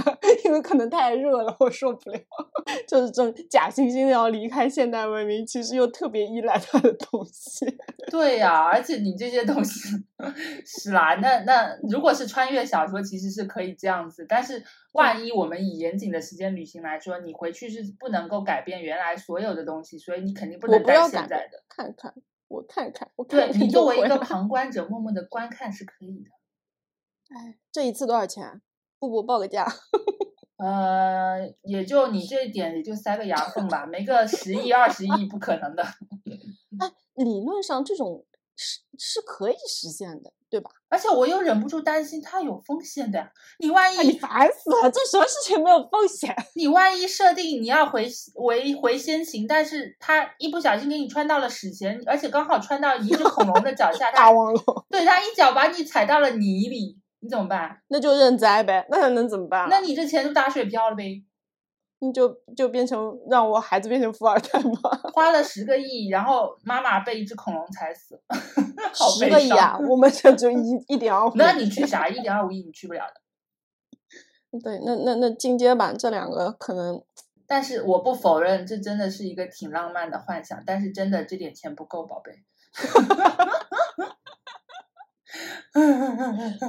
[0.45, 2.19] 因为可能太热了，我受不了。
[2.87, 7.67] 就是这种假惺惺的要离开现代文明，其实又特别依赖它的东西。
[8.11, 9.89] 对呀、而且你这些东西
[10.65, 14.63] 是啦，那那如果是穿越小说，其实是可以这样子，但是
[14.93, 21.63] 万一我们以严谨的时间旅行来说，你回去是不能够改变原来所有的东西，所以你肯定不能带现在的。
[21.69, 22.15] 看看，
[22.49, 26.31] 我看看，我看对看你作为一个旁观者， 默默的观看是可以的。
[27.37, 28.61] 哎，这一次多少钱啊？
[28.99, 29.67] 不不报个价。
[30.59, 35.83] 呃，也就你这一点，也就塞个牙缝吧，没个十亿、二十亿不可能的。
[36.81, 38.25] 哎理论上这种
[38.59, 40.69] 是是可以实现的，对吧？
[40.89, 43.31] 而且我又忍不住担心它有风险的呀。
[43.61, 44.91] 你万哎，你烦死了！
[44.91, 46.35] 这什么事情没有风险？
[46.57, 57.81] 你万一设定你要回回回先行，但是它一不小心给你穿到了史前，而且刚好穿到一只恐龙的脚下， 大王龙，对它一脚把你踩到了泥里，你怎么办？
[57.87, 59.69] 那就认栽呗，那还能怎么办、啊？
[59.71, 61.23] 那你这钱就打水漂了呗。
[62.01, 64.79] 你就就变成让我孩子变成富二代吗？
[65.13, 68.21] 花了十个亿，然后妈妈被一只恐龙踩死，
[68.95, 69.77] 好十个亿啊！
[69.89, 71.33] 我们这就一一点二五。
[71.35, 72.07] 那你去啥？
[72.09, 73.15] 一点二五亿你去不了的。
[74.63, 77.03] 对，那那那进阶版这两个可能，
[77.47, 80.63] 但是我不否认，这真的是一个挺浪漫的幻想。
[80.65, 82.33] 但是真的这点钱不够，宝贝。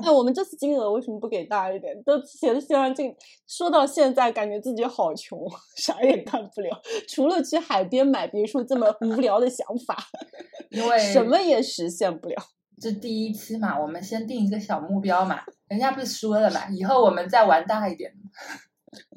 [0.03, 2.01] 哎，我们这次金额为什么不给大一点？
[2.03, 3.03] 都写的希望这
[3.47, 5.39] 说到现在，感觉自己好穷，
[5.76, 9.97] 啥也干不了，除了去海边买别墅这么无聊的想法，
[10.72, 12.36] 因为什么也实现不了。
[12.82, 15.41] 这第一期嘛，我们先定一个小目标嘛。
[15.68, 18.12] 人家不是说了嘛，以后我们再玩大一点。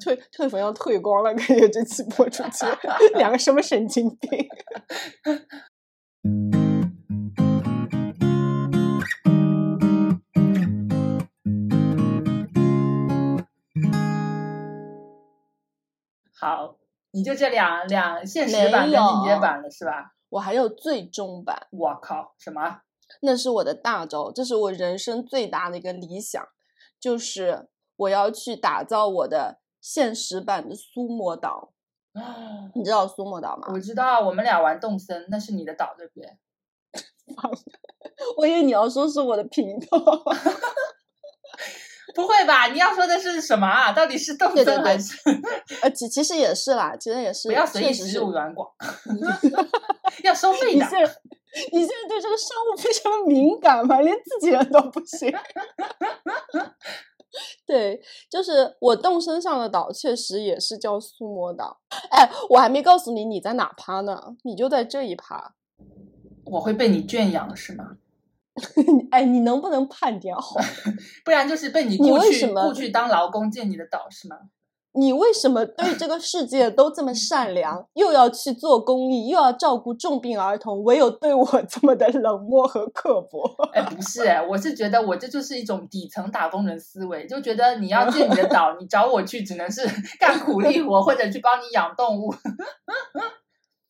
[0.05, 2.67] 退退粉要退光了，感觉这期播出去，
[3.17, 4.31] 两个什么神经病。
[16.43, 16.77] 好，
[17.13, 20.13] 你就这两两现实版跟进阶版了是吧？
[20.29, 22.81] 我还有最终版，我靠，什么？
[23.21, 26.45] 那是我的大招，这是我人生最大的一个理想，
[26.99, 31.73] 就是我要去打造我的现实版的苏莫岛。
[32.75, 33.69] 你知道苏莫岛吗？
[33.73, 36.29] 我知道，我们俩玩动森，那是你的岛对不对？
[38.37, 39.87] 我以为你要说是我的频道。
[42.15, 42.67] 不会吧？
[42.69, 43.93] 你要说的是什么啊？
[43.93, 45.17] 到底是动对对对森还是？
[45.83, 48.69] 呃，其其实也是啦，其实也是，不要随意植入软广，
[50.25, 50.85] 要收费的。
[50.85, 50.91] 你现
[51.73, 54.01] 你现在对这个商务非常的敏感吗？
[54.01, 55.33] 连自己人都不行。
[57.67, 57.99] 对，
[58.31, 61.81] 就是我动身上的岛，确实也是叫苏摩岛。
[62.11, 65.55] 哎，我还没告诉你你在哪趴呢，你就在这一趴。
[66.45, 67.97] 我会被你圈养是吗？
[69.11, 70.57] 哎，你能不能判点好？
[71.25, 74.37] 不然就是被你雇去雇去当劳工建你的岛是吗？
[74.95, 83.43] 你为什么对这个世界都这么善良，又要去做公益，又要照顾重病儿童，唯有对我这么的冷漠和刻薄？
[83.73, 89.89] 哎，不是，我是觉得我这就是一种底层打工人思维，就觉得你要建你的岛， 你找我去只能是
[90.21, 92.31] 干苦力活或者去帮你养动物。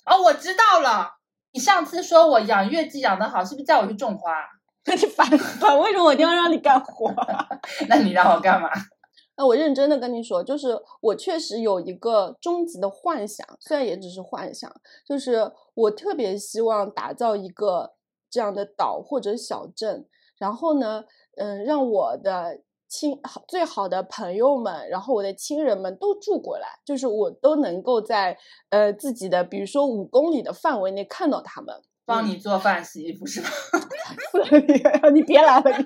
[0.05, 1.09] 哦，我知道了，
[1.53, 4.33] 你上次说我养月季养得好，是不是叫我去种花？
[4.85, 7.13] 那你烦死了，为什么我一定要让你干活？
[7.89, 8.69] 那你让我干嘛？
[9.37, 14.71] 那我认真的跟你说，就是我确实有一个终极的幻想，虽然也只是幻想，
[15.07, 17.93] 就是我特别希望打造一个
[18.31, 20.07] 这样的岛或者小镇，
[20.39, 21.05] 然后呢，
[21.37, 22.61] 嗯，让我的
[22.93, 28.37] 亲好最好的朋友们，然后我的亲人们都住过来，就是我都能够在
[28.69, 31.75] 呃自己的，比如说五公里的范围内看到他们，
[32.05, 33.49] 帮你做饭洗衣服是吧？
[35.09, 35.85] 你 你别来了你。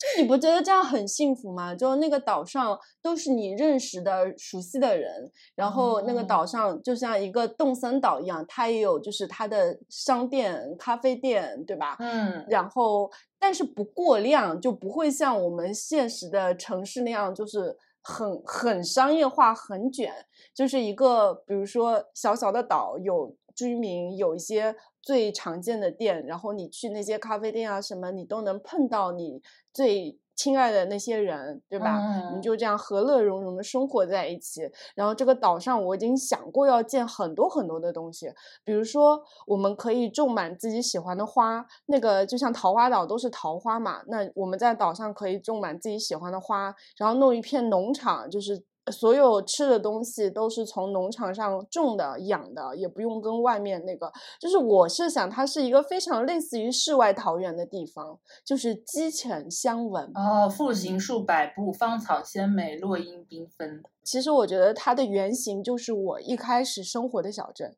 [0.00, 1.74] 就你不觉得这样很幸福吗？
[1.74, 11.96] 就那个岛上都是你认识的、熟悉的人，然后那个岛上就像一个动森岛一样，它也有就是它的商店、咖啡店，对吧？
[11.98, 12.46] 嗯。
[12.48, 20.10] 然后，但是不过量，就不会像我们现实的城市那样，就是很很商业化、很卷。
[20.54, 24.76] 就是一个，比如说小小的岛，有居民，有一些。
[25.02, 29.40] 最常见的店，然后你去那些咖啡店啊什么，你都能碰到你
[29.72, 31.98] 最亲爱的那些人，对吧？
[32.36, 34.70] 你就这样和乐融融的生活在一起。
[34.94, 38.30] 然后这个岛上，我已经想过要建很多很多的东西，
[38.62, 48.62] 比如说我们可以种满自己喜欢的花，那个就像桃花岛都是桃花嘛，那我们在岛上可以种满自己喜欢的花，然后弄一片农场，就是。
[48.90, 54.12] 所有吃的东西都是从农场上种的、养的，也不用跟外面那个。
[54.40, 60.10] 就是我是想，它是一个非常类似于世外桃源的地方，就是鸡犬相闻。
[60.14, 63.82] 哦，复行数百步，芳草鲜美，落英缤纷。
[64.02, 67.76] 其实我觉得它的原型就是我一开始生活的小镇，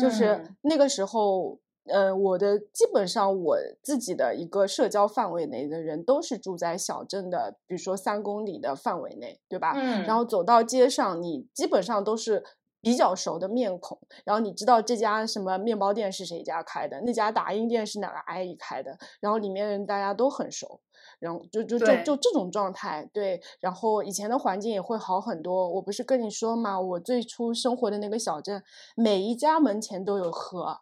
[0.00, 1.58] 就是那个时候。
[1.86, 9.72] 呃，我的基本上我自己的一个社交范围内的人都是住在小镇的，比如说三公里的范围内，对吧？
[9.74, 10.04] 嗯。
[10.04, 12.44] 然后走到街上，你基本上都是
[12.80, 20.80] 比较熟的面孔，然后你知道这家什么面包店是谁家开的，那家打印店是哪个阿姨开的，然后里面人大家都很熟，
[21.18, 23.42] 然后就就就就这种状态，对。
[23.58, 25.68] 然后以前的环境也会好很多。
[25.68, 28.62] 我不是跟你说嘛，我最初生活的那个小镇，
[28.94, 30.78] 每一家门前都有河。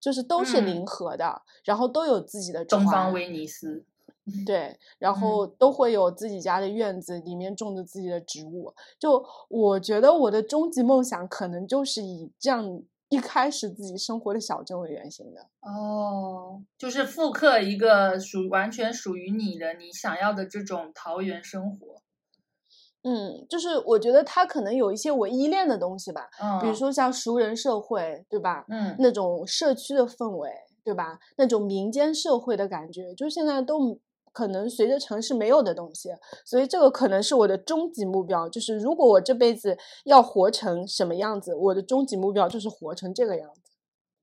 [0.00, 3.84] 就是都是临河的，然后都有自己的东方威尼斯，
[4.46, 8.74] 对，然后都会有自己家的院子，里面种着自己的植物。
[8.98, 15.46] 就我觉得我的终极梦想可能就是以这样一开始自己生活的小镇为原型的。
[15.60, 22.02] 哦，就是复刻一个属完全属于你的你想要的这种桃源生活。
[23.08, 28.66] 嗯，就是我觉得他可能有一些我依恋的东西吧，嗯，比如说像熟人社会，对吧？
[28.68, 30.50] 嗯，那种社区的氛围，
[30.84, 31.18] 对吧？
[31.36, 33.98] 那种民间社会的感觉，就现在都
[34.32, 36.10] 可能随着城市没有的东西，
[36.44, 38.48] 所以这个可能是我的终极目标。
[38.48, 43.72] 就是如果我这辈子要活成什么样子，我的终极目标就是活成这个样子。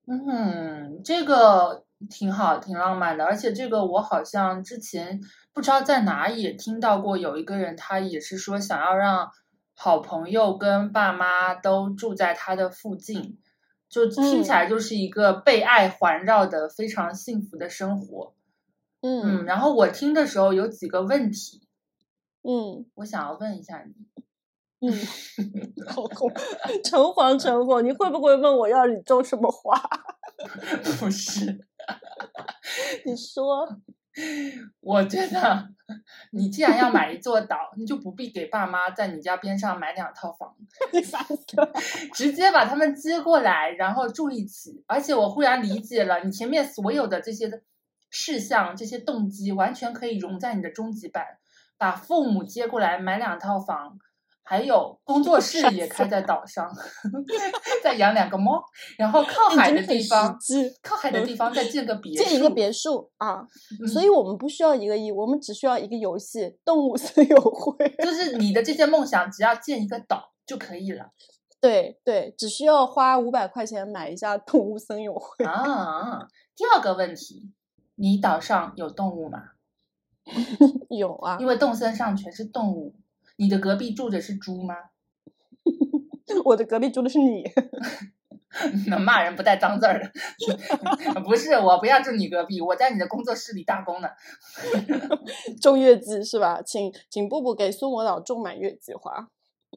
[0.08, 5.20] 嗯，这个挺好，挺浪漫的，而且这个我好像之前。
[5.52, 9.30] 不知道在哪也听到过有一个人，他也是说想要让
[9.72, 13.38] 好朋友跟爸妈都住在他的附近，
[13.88, 18.34] 就听起来就是一个被爱环绕的非常幸福的生活。
[19.00, 21.66] 嗯，然后我听的时候有几个问题，
[22.42, 23.94] 嗯，我想要问一下你，
[24.86, 24.92] 嗯，
[25.88, 26.30] 好恐，
[26.84, 29.80] 诚惶诚 恐，你会不会问我要你种什么花？
[31.00, 31.65] 不是，
[33.06, 33.68] 你说。
[34.80, 35.68] 我觉得，
[36.32, 40.56] 你既然要买一座岛，你就不必给爸妈在你家边上买两套房，
[42.14, 44.82] 直接把他们接过来，然后住一起。
[44.86, 47.62] 而且我忽然理解了，你前面所有的这些
[48.08, 51.22] 事项、这些动机，完全可以融在你的终极版，
[51.76, 53.98] 把父母接过来买两套房。
[54.48, 56.70] 还有工作室也开在岛上，
[57.82, 58.62] 再养两个猫，
[58.96, 60.38] 然后靠海的地方，
[60.80, 63.44] 靠海的地方再建个 别建一个别墅啊！
[63.92, 67.76] 所以我们不需要一个亿，我们只需要一个游戏——动物森友会。
[67.98, 71.10] 就是你的这些梦想，只要建一个岛就可以了。
[71.60, 75.44] 对对，只需要花五百块钱买一下动物森友会。
[75.44, 76.28] 啊。
[76.54, 77.50] 第二个问题，
[77.96, 79.40] 你岛上有动物吗？
[80.88, 82.94] 有啊，因为动森上全是动物。
[83.36, 84.74] 你的隔壁住着是猪吗？
[86.44, 87.44] 我的隔壁住的是你。
[88.88, 90.10] 能骂人不带脏字儿的，
[91.20, 94.08] 不是我不要住你隔壁，我在你的工作室里打工呢。
[95.60, 96.62] 种月季是吧？
[96.62, 99.28] 请请布布给苏魔岛种满月季花。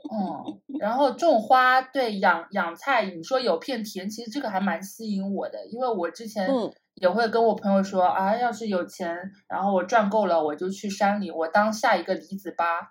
[0.10, 6.48] 嗯，然后种花，对养养菜，你说有片田，其实这个还蛮吸引我的，因为我之前
[6.94, 9.14] 也会跟我朋友说啊，要是有钱，
[9.50, 12.88] 然后我赚够了，我就去山里，我当下一个李子八。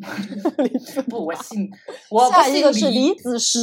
[1.08, 1.70] 不，我 姓，
[2.10, 3.58] 我下一个是李子石。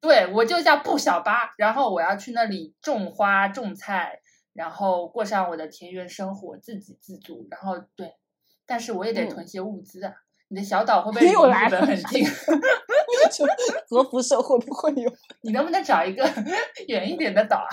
[0.00, 4.20] 对，我就叫布小八，然后我要去那里种花种菜，
[4.52, 7.46] 然后过上我的田园生活，自给自足。
[7.50, 8.12] 然后对，
[8.66, 10.12] 但是我也得囤些物资啊。
[10.48, 12.26] 你的小岛会不会 离日本很近？
[13.88, 15.10] 核辐射会不会有？
[15.42, 16.28] 你能不能找一个
[16.88, 17.70] 远一点的岛啊？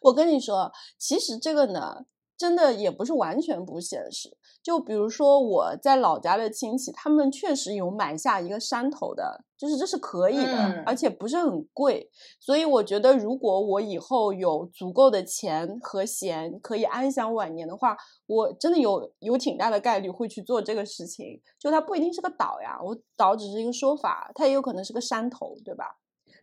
[0.00, 2.06] 我跟你说，其实这个呢。
[2.38, 12.10] 真的也不是完全不现实，就比如说我在老家的亲戚，他们确实有买下一个山头的，就是这是可以的，而且不是很贵。
[12.38, 17.96] 所以我觉得，如果我以后有足够的钱和闲，可以安享晚年的话，
[18.26, 21.40] 我真的有有挺大的概率会去做这个事情。
[21.58, 25.96] 就它不一定是个岛呀，我岛只是一个说法，它也有可能是个山头，对吧？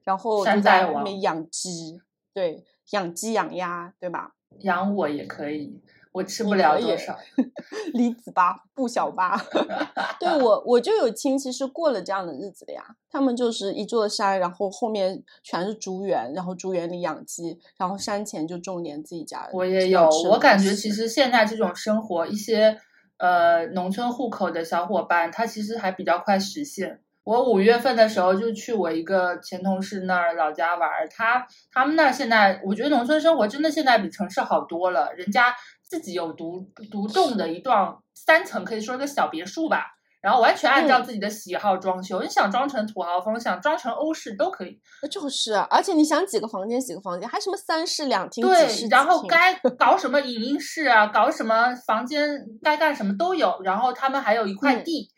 [0.03, 1.99] 然后就在外面养鸡，
[2.33, 4.31] 对，养鸡养鸭，对吧？
[4.59, 5.81] 养我也可以，
[6.15, 7.13] 我吃不了多少。
[7.93, 9.35] 李子八不小八，
[10.17, 12.83] 对我我就有亲戚是过了这样的日子的呀。
[13.11, 19.49] 他们就是一座山，然后后面全是竹园，然后竹园里养鸡，然后山前就种点自己家的。
[19.51, 22.77] 我也有，我感觉其实现在这种生活，一些
[23.17, 27.01] 呃农村户口的小伙伴，他其实还比较快实现。
[27.23, 35.55] 我五月份的时候就去我一个前同事那儿老家玩儿，他他们那儿现在我觉得农村生活真的现在比城市好多了，人家
[35.87, 39.85] 自己有独独栋的一幢三层，可以说一个小别墅吧，
[40.21, 44.79] 然后完全按照自己的喜好装修，你想装成土豪风，想装成欧式都可以。
[45.11, 49.53] 就是，而且你想几个房间几个房间，还什么三室两厅对，然后该。
[49.77, 55.09] 搞什么影音室啊，搞什么房间该干什么都有，然后他们还有一块地。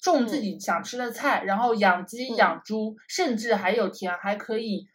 [0.00, 4.86] 种自己想吃的菜，然后养鸡养猪，甚至还有田，还可以，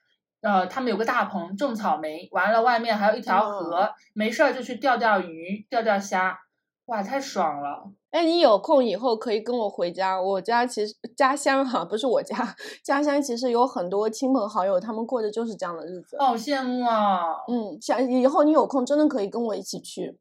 [0.44, 6.38] 呃，他们有个大棚种草莓，完了外面还有一条河，没事儿就去钓钓鱼、钓钓虾，
[6.86, 7.90] 哇，太爽了！
[8.12, 17.22] 哎，你有空以后可以跟我回家，我家其实家乡哈，不是我家家乡，其实有很多亲朋好友，他们过的就是这样的日子，好羡慕啊！
[17.48, 20.20] 嗯，想以后你有空真的可以跟我一起去。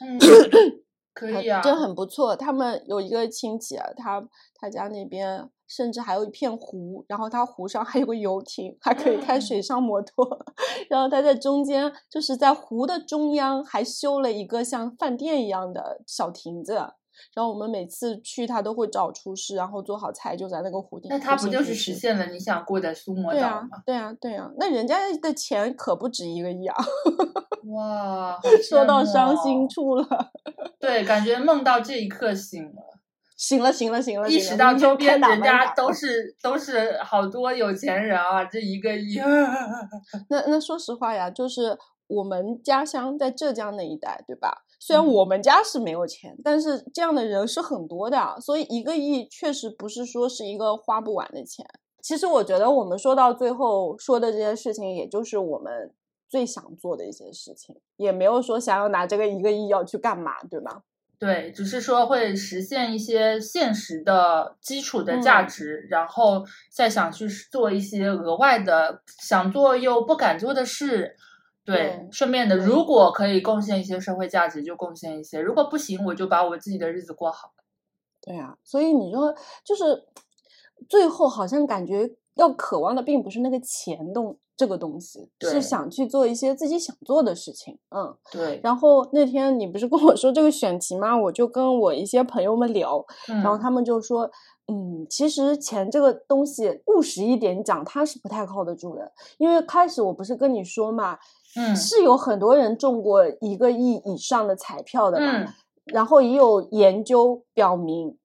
[0.00, 0.18] 嗯。
[1.12, 2.36] 可以啊，真很不错。
[2.36, 10.44] 他们有一个亲戚啊，他他家那边甚至还有一片湖，然后它湖上还有个游艇，还可以开水上摩托。
[10.90, 16.74] 然后它在中间，就是在湖的中央还修了一个像饭店一样的小亭子。
[17.34, 21.08] 然后我们每次去，他都会找厨师，然后做好菜就在那个湖顶。
[21.10, 23.68] 那他不就是实现了你想过的苏摩岛吗？
[23.84, 26.76] 对啊，对啊，那人家的钱可不止一个亿啊！
[27.74, 30.06] 哇，说到伤心处了。
[30.78, 32.99] 对，感觉梦到这一刻醒了，
[33.40, 34.28] 醒了，行了，行了。
[34.28, 39.18] 意识到周边人家都是都是好多有钱人啊，这一个亿。
[40.28, 44.66] 那那说实话呀，就是我们家乡在浙江那一带，对吧？
[44.78, 51.64] 虽然我们家是没有钱，但是这样的人是很多的，所以一个亿确实不是说是一个花不完的钱。
[52.02, 55.94] 其实我觉得我们说到最后说的这些事情，也就是我们。
[56.30, 60.82] 最想做的一些事情，也没有说想要拿这个一个亿要去干嘛，对吧？
[61.20, 66.42] 对，只是说会实现一些现实的基础的价值，然后
[66.72, 71.14] 再想去做一些额外的想做又不敢做的事。
[71.62, 77.52] 对，顺便的，如果可以贡献一些社会价值，就贡献一些；如果不行，我就把我自己的日子过好。
[78.22, 79.84] 对啊，所以你说，就是
[80.88, 84.38] 最后好像感觉要渴望的，并不是那个钱东。
[84.56, 88.60] 这个东西是想去做一些自己想做的事情，嗯，对。
[88.62, 91.16] 然后那天你不是跟我说这个选题吗？
[91.16, 94.30] 我就跟我一些朋友们聊，然后他们就说，
[94.70, 99.10] 嗯，其实钱这个东西务实一点讲，它是不太靠得住的。
[99.38, 101.18] 因为开始我不是跟你说嘛，
[101.56, 105.54] 嗯，是有很多人中过一个亿以上的彩票的嘛，
[105.86, 108.18] 然后也有研究表明，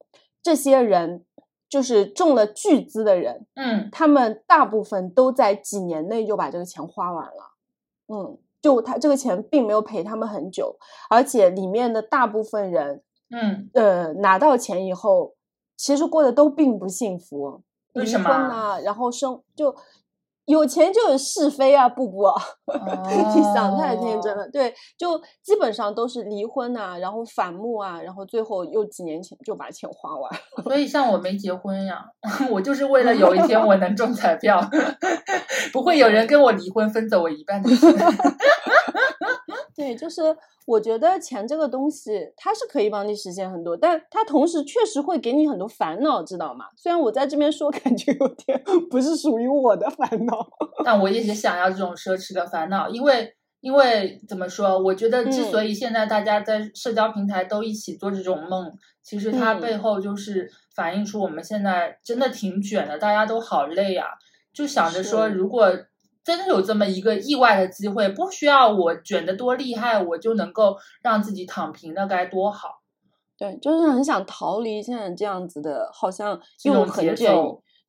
[0.43, 1.24] 这些人。
[1.75, 7.51] 就是中了巨资的人，嗯，他们大部分都在几年内就把这个钱花完了，
[8.07, 10.77] 嗯，就他这个钱并没有陪他们很久，
[11.09, 15.35] 而且里面的大部分人，嗯，呃，拿到钱以后，
[15.75, 17.61] 其实过得都并不幸福，
[17.91, 18.29] 离为什么？
[18.29, 19.75] 婚啊，然后生就
[20.45, 22.23] 有钱就有是非啊，布布，
[23.35, 24.37] 你想太天真哦。
[24.37, 24.49] 了。
[24.51, 30.31] 对，就基本上都是离婚啊，然后反目啊，然后最后又几年前就把钱花完。
[30.63, 32.05] 所以像我没结婚呀，
[32.51, 34.61] 我就是为了有一天我能中彩票，
[35.73, 37.91] 不会有人跟我离婚分走我一半的钱。
[39.75, 40.21] 对，就是
[40.65, 46.65] 我觉得钱这个东西，它是可以帮你实现很多，但它同时确实会给你很多烦恼，知道吗？
[46.75, 50.47] 虽然我在这边说， 感觉有点不是属于我的烦恼。
[50.83, 54.79] 但我一直想要这种奢侈的烦恼，因为因为怎么说？
[54.79, 64.07] 我觉得之所以现在大家在社交平台都一起做这种梦，其实它嗯背后就是反映出我们现在真的挺卷的，大家都好累啊，
[64.51, 65.71] 就想着说，如果
[66.25, 72.81] 真的有这么一个意外的机会，不需要我卷得多厉害，我就能够让自己躺平，那该多好！
[73.37, 77.31] 对，就是很想逃离现在这样子的，好像又很卷，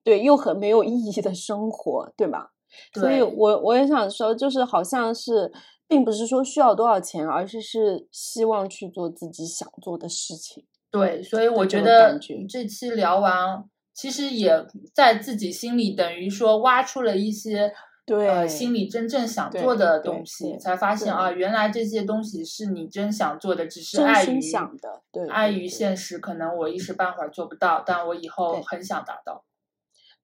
[0.04, 2.52] 对，又很没有意义的生活，对吧？
[2.92, 5.50] 所以对我我也想说，就是好像是，
[5.88, 10.66] 并不是说需要多少钱，而是是希望去做自己想做的事情。
[10.90, 12.18] 对，所以我觉得
[12.48, 13.64] 这期聊完，
[13.94, 17.72] 其实也在自己心里等于说挖出了一些
[18.06, 29.44] 对，呃心里真正想做的东西，才发现啊，原来这些东西是你真想做的，只是碍于想的，对碍于现实，可能我一时半会儿做不到，但我以后很想达到。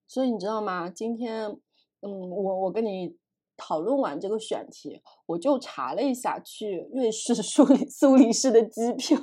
[0.06, 0.88] 所以你知道吗？
[0.88, 1.50] 今天，
[2.02, 3.16] 嗯，我我跟你
[3.56, 9.18] 讨论完这个选题，我就查了一下去瑞士苏黎苏黎世的机票，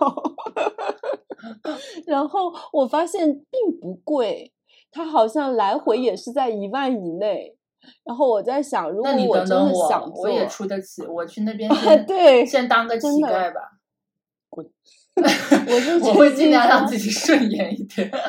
[2.05, 4.51] 然后我发现并不贵，
[4.91, 7.55] 它好像来回也是在一万以内。
[8.03, 13.61] 然后我在想，如果你我真的想做，我也出得起，我去那边 先对先当个乞丐吧。
[14.49, 14.65] 滚
[15.67, 16.87] 我就我会尽量让。
[16.87, 18.09] 自己顺眼一点。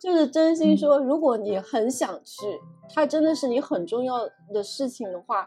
[0.00, 2.46] 就是真心嗯说，如果你很想去，
[2.94, 5.46] 它真的是你很重要的事情的话，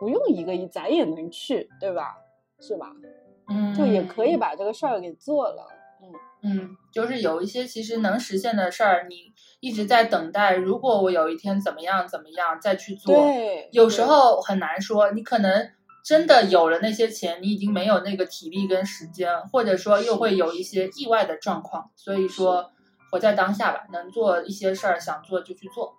[0.00, 2.16] 不用一个亿，咱也能去，对吧？
[2.58, 2.86] 是吧？
[3.48, 5.66] 嗯，就也可以把这个事儿给做了。
[6.42, 10.54] 嗯，嗯，就是有一些其实能实现的事儿，你一直在等待。
[10.54, 13.14] 如果我有一天怎么样怎么样再去做，
[13.72, 15.10] 有时候很难说。
[15.12, 15.70] 你可能
[16.02, 21.90] 真的有了那些钱，你已经没有那个体力跟时间，或者说又会有一些意外的状况。
[21.94, 22.72] 所以说，
[23.10, 25.94] 活在当下吧，能做一些事儿，想做就去做。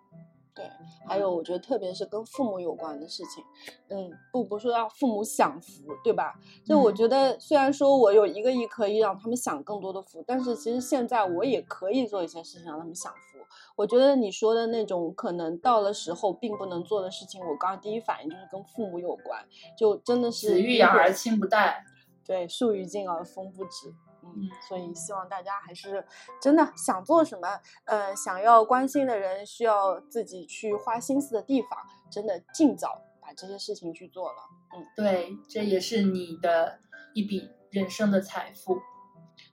[0.54, 0.70] 对，
[1.08, 3.44] 还有我觉得特别是跟父母有关的事情，
[3.90, 6.34] 嗯，不不说让父母享福，对吧？
[6.66, 13.40] 就我嗯觉得虽然说我有一个亿可以让他们享更多的福，但是其实现在我也可以做一些事情让他们享福。
[13.78, 19.46] 我觉得你说的那种可能到了时候并不能做的事情，我刚刚第一反应就是跟父母有关，
[19.78, 21.84] 就真的是子欲养而亲不待。
[22.26, 23.94] 对，树欲静而风不止。
[24.24, 26.06] 嗯嗯，所以希望大家还是
[26.42, 31.70] 真的想做什么，呃，想要关心的人，需要自己去花心思的地方，
[32.12, 34.38] 真的尽早把这些事情去做了。
[34.76, 36.80] 嗯，对，这也是你的
[37.14, 38.80] 一笔人生的财富。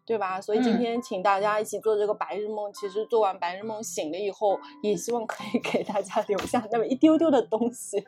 [0.05, 0.41] 对吧？
[0.41, 8.03] 所以今嗯天请大家一起做这个白日梦，其实做完白日梦醒了以后，也希望可以给大家留下那么一丢丢的东西，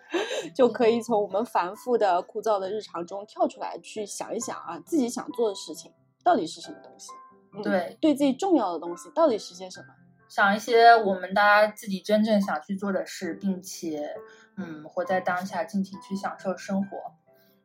[0.55, 5.93] 就可以从我们繁复的、枯燥的日常中跳出来，去想一想啊，自己想做的事情
[6.25, 7.11] 到底是什么东西。
[7.53, 9.87] 嗯对对自己重要的东西到底是些什么？
[10.29, 14.15] 想一些我们大家自己真正想去做的事，并且，
[14.57, 16.97] 嗯，活在当下，尽情去享受生活。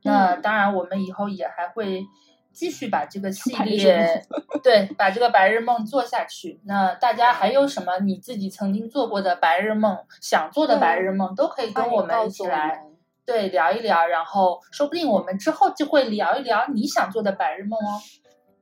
[0.02, 2.04] 那嗯当然，我们以后也还会
[2.52, 4.26] 继续把这个系列，
[4.64, 6.60] 对，把这个白日梦做下去。
[6.66, 12.84] 那大家还有什么你自己曾经做过的白日梦，想做的白日梦，都可以跟我们一起来，
[13.24, 14.08] 对，聊一聊。
[14.08, 18.02] 然后，说不定我们之后就会聊一聊你想做的白日梦哦。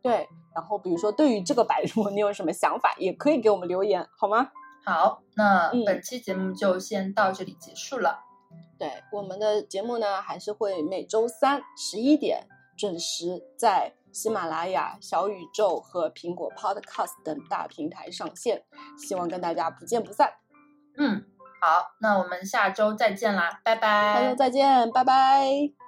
[0.04, 4.52] 对，然后比如说对于这个白日梦， 你有什么想法，也可以给我们留言，好吗？
[4.86, 8.20] 好，那嗯本期节目就先到这里结束了。
[8.78, 12.46] 对，我们的节目呢，还是会每周三十一点
[12.78, 18.66] 准时在喜马拉雅、小宇宙和苹果 Podcast 等大平台上线，
[18.98, 20.34] 希望跟大家不见不散。
[20.98, 21.24] 嗯，
[21.62, 24.22] 好，那我们下周再见啦，拜拜。
[24.22, 25.83] 下周再见，拜拜。